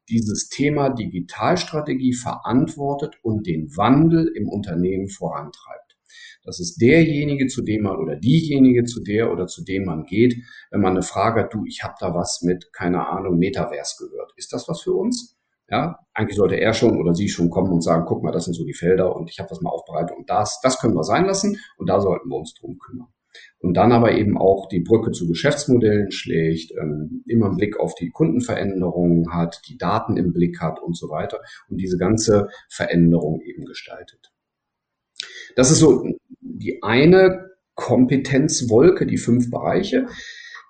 Dieses 0.10 0.50
Thema 0.50 0.90
Digitalstrategie 0.90 2.14
verantwortet 2.14 3.18
und 3.24 3.48
den 3.48 3.76
Wandel 3.76 4.28
im 4.36 4.48
Unternehmen 4.48 5.10
vorantreibt. 5.10 5.98
Das 6.44 6.60
ist 6.62 6.78
derjenige, 6.82 7.48
zu 7.48 7.62
dem 7.62 7.84
man 7.84 7.98
oder 7.98 8.16
diejenige, 8.16 8.86
zu 8.86 9.04
der 9.04 9.32
oder 9.32 9.48
zu 9.48 9.66
dem 9.66 9.84
man 9.84 10.06
geht, 10.06 10.36
wenn 10.72 10.82
man 10.82 10.94
eine 10.94 11.04
Frage 11.04 11.42
hat, 11.42 11.54
du, 11.54 11.66
ich 11.66 11.84
habe 11.84 11.96
da 12.00 12.14
was 12.14 12.42
mit, 12.42 12.72
keine 12.72 13.08
Ahnung, 13.08 13.38
Metaverse 13.38 14.08
gehört. 14.08 14.32
Ist 14.38 14.54
das 14.54 14.68
was 14.70 14.82
für 14.82 14.94
uns? 14.94 15.37
Ja, 15.70 16.00
eigentlich 16.14 16.38
sollte 16.38 16.56
er 16.56 16.74
schon 16.74 16.98
oder 16.98 17.14
sie 17.14 17.28
schon 17.28 17.50
kommen 17.50 17.72
und 17.72 17.82
sagen, 17.82 18.06
guck 18.08 18.24
mal, 18.24 18.32
das 18.32 18.46
sind 18.46 18.54
so 18.54 18.64
die 18.64 18.74
Felder 18.74 19.16
und 19.16 19.30
ich 19.30 19.40
habe 19.40 19.50
das 19.50 19.62
mal 19.62 19.70
aufbereitet 19.70 20.16
und 20.18 20.30
das, 20.30 20.62
das 20.62 20.80
können 20.80 20.96
wir 20.96 21.04
sein 21.04 21.26
lassen 21.26 21.58
und 21.78 21.90
da 21.90 22.00
sollten 22.00 22.30
wir 22.30 22.38
uns 22.38 22.54
drum 22.54 22.78
kümmern. 22.80 23.10
Und 23.60 23.76
dann 23.76 23.92
aber 23.92 24.14
eben 24.14 24.38
auch 24.38 24.68
die 24.68 24.80
Brücke 24.80 25.12
zu 25.12 25.28
Geschäftsmodellen 25.28 26.12
schlägt, 26.12 26.72
ähm, 26.72 27.24
immer 27.28 27.48
einen 27.48 27.58
Blick 27.58 27.80
auf 27.80 27.96
die 27.96 28.10
Kundenveränderungen 28.10 29.34
hat, 29.34 29.62
die 29.68 29.78
Daten 29.78 30.16
im 30.18 30.34
Blick 30.34 30.62
hat 30.62 30.82
und 30.82 30.98
so 30.98 31.10
weiter 31.10 31.42
und 31.70 31.78
diese 31.78 31.98
ganze 31.98 32.50
Veränderung 32.70 33.42
eben 33.42 33.66
gestaltet. 33.66 34.32
Das 35.56 35.72
ist 35.72 35.80
so 35.80 36.08
die 36.40 36.82
eine 36.84 37.52
Kompetenzwolke, 37.76 39.06
die 39.06 39.18
fünf 39.18 39.50
Bereiche. 39.50 40.08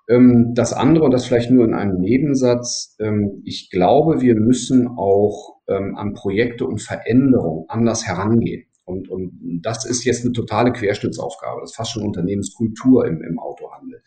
Ähm, 0.08 0.54
das 0.54 0.72
andere, 0.72 1.04
und 1.04 1.12
das 1.12 1.26
vielleicht 1.26 1.50
nur 1.50 1.64
in 1.64 1.74
einem 1.74 2.00
Nebensatz, 2.00 2.96
ähm, 2.98 3.42
ich 3.44 3.70
glaube, 3.70 4.20
wir 4.20 4.34
müssen 4.34 4.88
auch 4.88 5.60
ähm, 5.68 5.96
an 5.96 6.14
Projekte 6.14 6.66
und 6.66 6.80
Veränderungen 6.80 7.66
anders 7.68 8.06
herangehen. 8.06 8.64
Und, 8.84 9.10
und 9.10 9.60
das 9.62 9.84
ist 9.84 10.04
jetzt 10.04 10.24
eine 10.24 10.32
totale 10.32 10.72
Querschnittsaufgabe. 10.72 11.60
Das 11.60 11.70
ist 11.70 11.76
fast 11.76 11.92
schon 11.92 12.06
Unternehmenskultur 12.06 13.06
im, 13.06 13.22
im 13.22 13.38
Autohandel. 13.38 14.02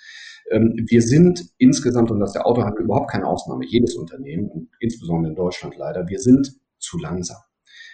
Wir 0.49 1.03
sind 1.03 1.45
insgesamt, 1.59 2.09
und 2.09 2.19
das 2.19 2.31
ist 2.31 2.33
der 2.33 2.47
Autohandel 2.47 2.85
überhaupt 2.85 3.11
keine 3.11 3.27
Ausnahme, 3.27 3.63
jedes 3.63 3.95
Unternehmen, 3.95 4.69
insbesondere 4.79 5.29
in 5.29 5.35
Deutschland 5.35 5.77
leider, 5.77 6.07
wir 6.09 6.19
sind 6.19 6.51
zu 6.79 6.97
langsam. 6.97 7.37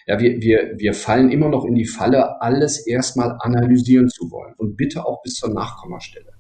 Ja, 0.08 0.20
wir, 0.20 0.42
wir, 0.42 0.74
wir 0.78 0.94
fallen 0.94 1.30
immer 1.30 1.50
noch 1.50 1.66
in 1.66 1.76
die 1.76 1.86
Falle, 1.86 2.42
alles 2.42 2.88
erstmal 2.88 3.36
analysieren 3.40 4.08
zu 4.08 4.32
wollen 4.32 4.54
und 4.58 4.78
bitte 4.78 5.06
auch 5.06 5.22
bis 5.22 5.34
zur 5.34 5.54
Nachkommastelle. 5.54 6.32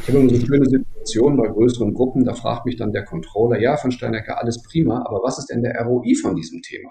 Ich 0.00 0.08
habe 0.08 0.18
immer 0.20 0.30
so 0.30 0.46
schöne 0.46 0.66
Situation 0.66 1.36
bei 1.36 1.48
größeren 1.48 1.94
Gruppen, 1.94 2.24
da 2.24 2.34
fragt 2.34 2.64
mich 2.64 2.76
dann 2.76 2.92
der 2.92 3.04
Controller, 3.04 3.60
ja, 3.60 3.76
von 3.76 3.90
Steinecker, 3.90 4.38
alles 4.40 4.62
prima, 4.62 5.04
aber 5.04 5.20
was 5.24 5.38
ist 5.38 5.50
denn 5.50 5.62
der 5.62 5.82
ROI 5.82 6.14
von 6.14 6.36
diesem 6.36 6.62
Thema? 6.62 6.90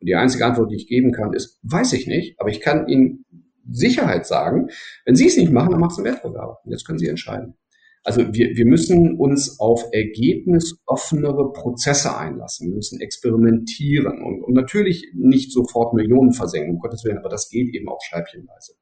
Und 0.00 0.08
die 0.08 0.14
einzige 0.14 0.46
Antwort, 0.46 0.70
die 0.70 0.76
ich 0.76 0.86
geben 0.86 1.10
kann, 1.10 1.32
ist, 1.32 1.58
weiß 1.62 1.92
ich 1.94 2.06
nicht, 2.06 2.38
aber 2.38 2.50
ich 2.50 2.60
kann 2.60 2.86
Ihnen 2.86 3.24
Sicherheit 3.68 4.26
sagen, 4.26 4.68
wenn 5.04 5.16
Sie 5.16 5.26
es 5.26 5.36
nicht 5.36 5.50
machen, 5.50 5.70
dann 5.70 5.80
macht 5.80 5.92
es 5.92 5.98
einen 5.98 6.06
Wettbewerber. 6.06 6.60
Und 6.64 6.70
jetzt 6.70 6.86
können 6.86 6.98
Sie 6.98 7.08
entscheiden. 7.08 7.56
Also 8.04 8.34
wir, 8.34 8.54
wir 8.54 8.66
müssen 8.66 9.16
uns 9.18 9.58
auf 9.58 9.82
ergebnisoffenere 9.92 11.52
Prozesse 11.52 12.14
einlassen. 12.16 12.68
Wir 12.68 12.76
müssen 12.76 13.00
experimentieren 13.00 14.22
und, 14.22 14.42
und 14.42 14.52
natürlich 14.52 15.10
nicht 15.14 15.50
sofort 15.50 15.94
Millionen 15.94 16.34
versenken, 16.34 16.74
um 16.74 16.80
Gottes 16.80 17.02
Willen, 17.04 17.16
aber 17.16 17.30
das 17.30 17.48
geht 17.48 17.74
eben 17.74 17.88
auch 17.88 18.00
scheibchenweise. 18.02 18.74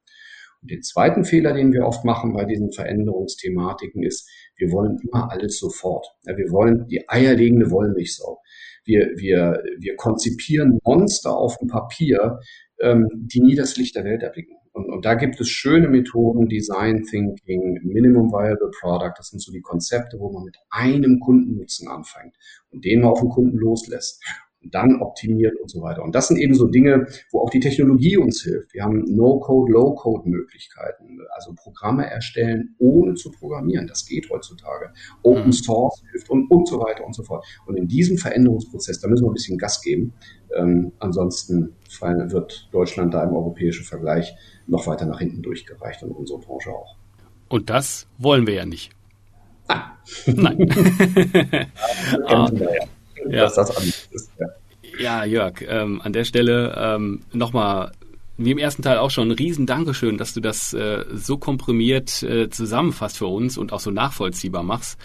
Und 0.61 0.73
den 0.73 0.83
zweiten 0.83 1.25
Fehler, 1.25 1.53
den 1.53 1.73
wir 1.73 1.87
oft 1.87 2.05
machen 2.05 2.33
bei 2.33 2.45
diesen 2.45 2.73
Veränderungsthematiken, 2.73 4.03
ist, 4.03 4.29
wir 4.57 4.73
wollen 4.73 4.99
immer 5.05 5.31
alles 5.31 5.59
sofort. 5.59 6.07
Ja, 6.25 6.37
wir 6.37 6.51
wollen 6.51 6.87
die 6.89 7.09
eierlegende 7.09 7.71
Wollmilchsau. 7.71 8.41
Wir, 8.85 9.13
wir, 9.17 9.63
wir 9.79 9.95
konzipieren 9.95 10.81
Monster 10.85 11.37
auf 11.37 11.59
dem 11.59 11.69
Papier, 11.69 12.41
ähm, 12.81 13.09
die 13.13 13.41
nie 13.41 13.55
das 13.55 13.77
Licht 13.77 13.95
der 13.95 14.05
Welt 14.05 14.23
erblicken. 14.23 14.57
Und, 14.73 14.87
und 14.87 15.05
da 15.05 15.15
gibt 15.15 15.41
es 15.41 15.49
schöne 15.49 15.89
Methoden, 15.89 16.49
Design 16.49 17.03
Thinking, 17.03 17.81
Minimum 17.83 18.33
Viable 18.33 18.71
Product, 18.81 19.13
das 19.17 19.29
sind 19.29 19.41
so 19.41 19.53
die 19.53 19.61
Konzepte, 19.61 20.19
wo 20.19 20.33
man 20.33 20.45
mit 20.45 20.57
einem 20.71 21.21
Kundennutzen 21.21 21.89
anfängt 21.89 22.35
und 22.71 22.85
den 22.85 23.03
mal 23.03 23.09
auf 23.09 23.21
den 23.21 23.29
Kunden 23.29 23.59
loslässt 23.59 24.23
und 24.63 24.75
dann 24.75 25.01
optimiert 25.01 25.59
und 25.61 25.71
so 25.71 25.83
weiter. 25.83 26.03
Und 26.03 26.15
das 26.15 26.29
sind 26.29 26.39
eben 26.39 26.55
so 26.55 26.69
Dinge, 26.69 27.07
wo 27.33 27.41
auch 27.41 27.51
die 27.51 27.61
Technologie 27.61 28.17
uns 28.17 28.43
hilft. 28.43 28.73
Wir 28.75 28.85
haben 28.85 29.05
No-Code, 29.09 29.73
Low-Code-Möglichkeiten, 29.73 31.19
also 31.35 31.53
Programme 31.55 32.09
erstellen, 32.09 32.75
ohne 32.79 33.15
zu 33.15 33.31
programmieren. 33.31 33.87
Das 33.87 34.07
geht 34.07 34.31
heutzutage. 34.31 34.93
Open 35.23 35.47
mhm. 35.47 35.53
Source 35.53 36.03
hilft 36.11 36.31
und, 36.31 36.51
und 36.51 36.69
so 36.69 36.79
weiter 36.79 37.05
und 37.05 37.15
so 37.15 37.25
fort. 37.25 37.45
Und 37.67 37.77
in 37.77 37.89
diesem 37.89 38.19
Veränderungsprozess, 38.19 39.01
da 39.01 39.09
müssen 39.09 39.25
wir 39.25 39.31
ein 39.31 39.35
bisschen 39.35 39.59
Gas 39.59 39.81
geben. 39.83 40.13
Ähm, 40.57 40.93
ansonsten 40.99 41.75
wird 42.01 42.69
Deutschland 42.73 43.15
da 43.15 43.25
im 43.25 43.35
europäischen 43.35 43.85
Vergleich 43.85 44.35
noch 44.67 44.87
weiter 44.87 45.07
nach 45.07 45.19
hinten 45.19 45.43
durchgereicht 45.43 46.03
und 46.03 46.13
unsere 46.13 46.39
Branche 46.39 46.71
auch. 46.71 46.97
Und 47.49 47.71
das 47.71 48.07
wollen 48.19 48.47
wir 48.47 48.55
ja 48.55 48.67
nicht. 48.67 48.91
Ah. 49.69 49.91
Nein. 50.27 50.69
ah, 52.27 52.51
ja. 53.29 53.51
Das 53.55 53.59
ist. 53.59 54.31
Ja. 54.39 54.47
Ja, 54.99 55.25
Jörg, 55.25 55.63
ähm, 55.67 56.01
an 56.03 56.13
der 56.13 56.25
Stelle 56.25 56.75
ähm, 56.77 57.21
nochmal, 57.33 57.93
wie 58.37 58.51
im 58.51 58.59
ersten 58.59 58.83
Teil 58.83 58.99
auch 58.99 59.11
schon, 59.11 59.29
ein 59.29 59.33
riesen 59.33 59.67
Dankeschön, 59.67 60.19
dass 60.19 60.35
du 60.35 60.41
das 60.41 60.73
äh, 60.75 61.05
so 61.13 61.39
komprimiert 61.39 62.23
äh, 62.23 62.51
zusammenfasst 62.51 63.19
für 63.19 63.27
uns 63.27 63.57
und 63.57 63.73
auch 63.73 63.81
so 63.81 63.91
nachvollziehbar 63.91 64.63
machst. 64.63 64.99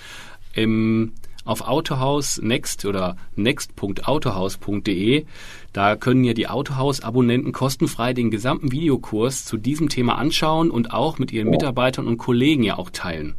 Im 0.53 1.13
auf 1.47 1.61
Autohaus 1.61 2.39
Next 2.41 2.85
oder 2.85 3.15
next.autohaus.de. 3.35 5.25
Da 5.73 5.95
können 5.95 6.23
ja 6.23 6.33
die 6.33 6.47
Autohaus-Abonnenten 6.47 7.51
kostenfrei 7.51 8.13
den 8.13 8.31
gesamten 8.31 8.71
Videokurs 8.71 9.45
zu 9.45 9.57
diesem 9.57 9.89
Thema 9.89 10.17
anschauen 10.17 10.71
und 10.71 10.93
auch 10.93 11.19
mit 11.19 11.31
ihren 11.31 11.49
Mitarbeitern 11.49 12.07
und 12.07 12.17
Kollegen 12.17 12.63
ja 12.63 12.77
auch 12.77 12.89
teilen. 12.89 13.35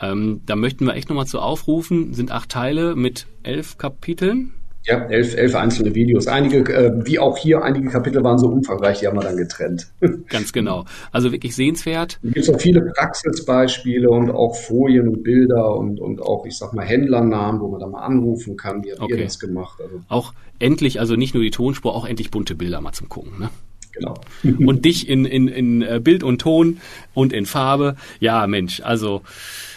Ähm, 0.00 0.40
da 0.46 0.56
möchten 0.56 0.86
wir 0.86 0.94
echt 0.94 1.08
nochmal 1.08 1.26
zu 1.26 1.40
aufrufen, 1.40 2.14
sind 2.14 2.30
acht 2.30 2.48
Teile 2.48 2.96
mit 2.96 3.26
elf 3.42 3.78
Kapiteln. 3.78 4.52
Ja, 4.84 5.04
elf, 5.04 5.36
elf 5.36 5.54
einzelne 5.54 5.94
Videos. 5.94 6.26
Einige, 6.26 6.58
äh, 6.72 6.92
wie 7.04 7.18
auch 7.18 7.38
hier, 7.38 7.62
einige 7.62 7.88
Kapitel 7.88 8.24
waren 8.24 8.38
so 8.38 8.48
umfangreich, 8.48 9.00
die 9.00 9.06
haben 9.06 9.16
wir 9.16 9.22
dann 9.22 9.36
getrennt. 9.36 9.92
Ganz 10.28 10.52
genau. 10.52 10.84
Also 11.12 11.30
wirklich 11.30 11.54
sehenswert. 11.54 12.18
Es 12.22 12.34
gibt 12.34 12.50
auch 12.50 12.60
viele 12.60 12.80
Praxisbeispiele 12.80 14.10
und 14.10 14.30
auch 14.30 14.56
Folien 14.56 15.08
und 15.08 15.22
Bilder 15.22 15.76
und, 15.76 16.00
und 16.00 16.20
auch, 16.20 16.44
ich 16.46 16.56
sag 16.56 16.72
mal, 16.72 16.84
Händlernamen, 16.84 17.60
wo 17.60 17.68
man 17.68 17.80
da 17.80 17.86
mal 17.86 18.02
anrufen 18.02 18.56
kann. 18.56 18.82
Wie 18.82 18.90
habt 18.90 19.02
okay. 19.02 19.14
ihr 19.14 19.24
das 19.24 19.38
gemacht? 19.38 19.80
Also, 19.80 20.00
auch 20.08 20.34
endlich, 20.58 20.98
also 20.98 21.14
nicht 21.14 21.34
nur 21.34 21.42
die 21.42 21.50
Tonspur, 21.50 21.94
auch 21.94 22.06
endlich 22.06 22.30
bunte 22.30 22.54
Bilder 22.54 22.80
mal 22.80 22.92
zum 22.92 23.08
Gucken. 23.08 23.38
Ne? 23.38 23.50
Genau. 23.92 24.14
und 24.42 24.84
dich 24.84 25.08
in, 25.08 25.26
in, 25.26 25.48
in 25.48 25.82
äh, 25.82 26.00
Bild 26.02 26.22
und 26.22 26.40
Ton 26.40 26.80
und 27.12 27.32
in 27.32 27.44
Farbe. 27.44 27.96
Ja, 28.20 28.46
Mensch, 28.46 28.80
also. 28.80 29.22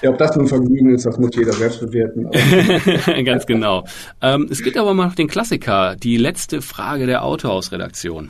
Ja, 0.01 0.12
ob 0.12 0.17
das 0.17 0.36
nun 0.36 0.47
Vergnügen 0.47 0.93
ist, 0.95 1.06
das 1.06 1.17
muss 1.17 1.36
jeder 1.36 1.51
selbst 1.51 1.82
bewerten. 1.82 2.30
Ganz 3.25 3.45
genau. 3.45 3.86
Ähm, 4.21 4.47
es 4.49 4.63
gibt 4.63 4.78
aber 4.78 4.93
mal 4.93 5.08
noch 5.08 5.15
den 5.15 5.28
Klassiker, 5.28 5.95
die 5.95 6.17
letzte 6.17 6.62
Frage 6.62 7.06
der 7.06 7.23
Autohausredaktion. 7.23 8.30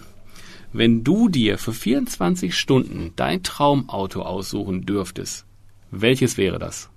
Wenn 0.74 1.04
du 1.04 1.30
dir 1.30 1.58
für 1.58 1.72
24 1.72 2.54
Stunden 2.54 3.14
dein 3.16 3.44
Traumauto 3.44 4.24
aussuchen 4.24 4.86
dürftest, 4.86 5.46
welches 5.92 6.38
wäre 6.38 6.60
das? 6.60 6.90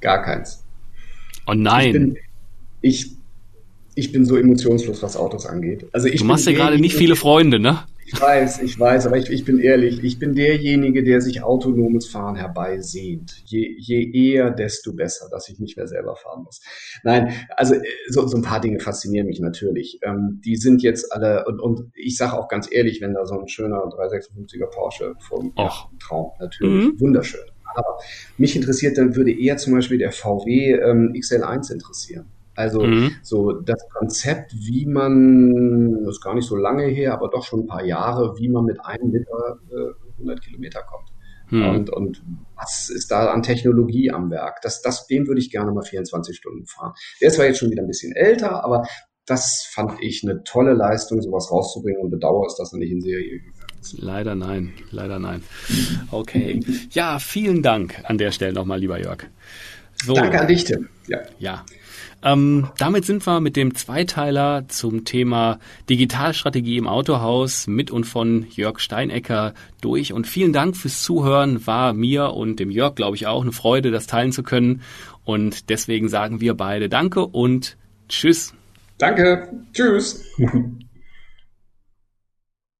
Gar 0.00 0.22
keins. 0.22 0.64
Oh 1.46 1.54
nein. 1.54 1.86
Ich 1.86 1.92
bin, 1.92 2.16
ich 2.82 3.15
ich 3.96 4.12
bin 4.12 4.24
so 4.24 4.36
emotionslos, 4.36 5.02
was 5.02 5.16
Autos 5.16 5.46
angeht. 5.46 5.86
Also 5.92 6.06
ich 6.06 6.20
du 6.20 6.26
machst 6.26 6.46
ja 6.46 6.52
gerade 6.52 6.78
nicht 6.78 6.94
viele 6.94 7.16
Freunde, 7.16 7.58
ne? 7.58 7.80
Ich 8.08 8.20
weiß, 8.20 8.62
ich 8.62 8.78
weiß, 8.78 9.06
aber 9.06 9.16
ich, 9.16 9.30
ich 9.30 9.44
bin 9.44 9.58
ehrlich, 9.58 10.04
ich 10.04 10.20
bin 10.20 10.34
derjenige, 10.34 11.02
der 11.02 11.20
sich 11.20 11.42
autonomes 11.42 12.06
Fahren 12.06 12.36
herbeisehnt. 12.36 13.42
Je, 13.46 13.74
je 13.78 14.12
eher, 14.12 14.50
desto 14.50 14.92
besser, 14.92 15.28
dass 15.28 15.48
ich 15.48 15.58
nicht 15.58 15.76
mehr 15.76 15.88
selber 15.88 16.14
fahren 16.14 16.44
muss. 16.44 16.60
Nein, 17.02 17.32
also 17.56 17.74
äh, 17.74 17.82
so, 18.08 18.28
so 18.28 18.36
ein 18.36 18.42
paar 18.42 18.60
Dinge 18.60 18.78
faszinieren 18.78 19.26
mich 19.26 19.40
natürlich. 19.40 19.98
Ähm, 20.02 20.40
die 20.44 20.56
sind 20.56 20.82
jetzt 20.82 21.12
alle, 21.12 21.46
und, 21.46 21.58
und 21.58 21.90
ich 21.94 22.16
sage 22.16 22.38
auch 22.38 22.46
ganz 22.46 22.68
ehrlich, 22.70 23.00
wenn 23.00 23.14
da 23.14 23.26
so 23.26 23.40
ein 23.40 23.48
schöner 23.48 23.78
356er 23.78 24.66
Porsche 24.66 25.14
vom 25.18 25.52
ja, 25.56 25.72
Traum, 25.98 26.30
natürlich, 26.38 26.92
mhm. 26.92 27.00
wunderschön. 27.00 27.40
Aber 27.74 27.98
mich 28.38 28.54
interessiert 28.54 28.98
dann, 28.98 29.16
würde 29.16 29.32
eher 29.32 29.56
zum 29.56 29.72
Beispiel 29.72 29.98
der 29.98 30.12
VW 30.12 30.74
ähm, 30.74 31.12
XL1 31.12 31.72
interessieren. 31.72 32.26
Also 32.56 32.82
mhm. 32.82 33.12
so 33.22 33.52
das 33.52 33.86
Konzept, 33.90 34.54
wie 34.54 34.86
man, 34.86 36.02
das 36.04 36.16
ist 36.16 36.22
gar 36.22 36.34
nicht 36.34 36.46
so 36.46 36.56
lange 36.56 36.84
her, 36.84 37.12
aber 37.12 37.28
doch 37.28 37.44
schon 37.44 37.60
ein 37.60 37.66
paar 37.66 37.84
Jahre, 37.84 38.36
wie 38.38 38.48
man 38.48 38.64
mit 38.64 38.84
einem 38.84 39.12
Liter 39.12 39.58
äh, 39.70 40.12
100 40.18 40.42
Kilometer 40.42 40.82
kommt. 40.82 41.10
Mhm. 41.50 41.68
Und, 41.68 41.90
und 41.90 42.22
was 42.56 42.88
ist 42.88 43.10
da 43.10 43.26
an 43.26 43.42
Technologie 43.42 44.10
am 44.10 44.30
Werk? 44.30 44.60
Das, 44.62 44.82
das, 44.82 45.06
den 45.06 45.26
würde 45.26 45.40
ich 45.40 45.50
gerne 45.50 45.70
mal 45.70 45.82
24 45.82 46.36
Stunden 46.36 46.66
fahren. 46.66 46.94
Der 47.20 47.28
ist 47.28 47.34
zwar 47.34 47.46
jetzt 47.46 47.58
schon 47.58 47.70
wieder 47.70 47.82
ein 47.82 47.88
bisschen 47.88 48.16
älter, 48.16 48.64
aber 48.64 48.86
das 49.26 49.68
fand 49.70 50.00
ich 50.00 50.22
eine 50.22 50.44
tolle 50.44 50.72
Leistung, 50.72 51.20
sowas 51.20 51.50
rauszubringen 51.50 52.00
und 52.00 52.10
bedauere 52.10 52.46
es, 52.46 52.56
dass 52.56 52.72
er 52.72 52.78
nicht 52.78 52.92
in 52.92 53.00
Serie 53.00 53.40
gegangen 53.40 53.80
ist. 53.80 53.98
Leider 53.98 54.34
nein, 54.34 54.72
leider 54.90 55.18
nein. 55.18 55.42
Okay. 56.10 56.60
Ja, 56.90 57.18
vielen 57.18 57.62
Dank 57.62 58.00
an 58.04 58.18
der 58.18 58.30
Stelle 58.30 58.52
nochmal, 58.52 58.78
lieber 58.78 59.00
Jörg. 59.00 59.26
So. 60.04 60.14
Danke 60.14 60.40
an 60.40 60.46
dich, 60.46 60.64
Tim. 60.64 60.88
Ja. 61.08 61.18
ja. 61.38 61.64
Ähm, 62.22 62.68
damit 62.78 63.04
sind 63.04 63.26
wir 63.26 63.40
mit 63.40 63.56
dem 63.56 63.74
Zweiteiler 63.74 64.64
zum 64.68 65.04
Thema 65.04 65.58
Digitalstrategie 65.88 66.76
im 66.76 66.86
Autohaus 66.86 67.66
mit 67.66 67.90
und 67.90 68.04
von 68.04 68.46
Jörg 68.50 68.80
Steinecker 68.80 69.54
durch. 69.80 70.12
Und 70.12 70.26
vielen 70.26 70.52
Dank 70.52 70.76
fürs 70.76 71.02
Zuhören. 71.02 71.66
War 71.66 71.92
mir 71.92 72.32
und 72.32 72.60
dem 72.60 72.70
Jörg, 72.70 72.94
glaube 72.94 73.16
ich, 73.16 73.26
auch 73.26 73.42
eine 73.42 73.52
Freude, 73.52 73.90
das 73.90 74.06
teilen 74.06 74.32
zu 74.32 74.42
können. 74.42 74.82
Und 75.24 75.70
deswegen 75.70 76.08
sagen 76.08 76.40
wir 76.40 76.54
beide 76.54 76.88
Danke 76.88 77.26
und 77.26 77.76
Tschüss. 78.08 78.54
Danke. 78.98 79.48
Tschüss. 79.72 80.24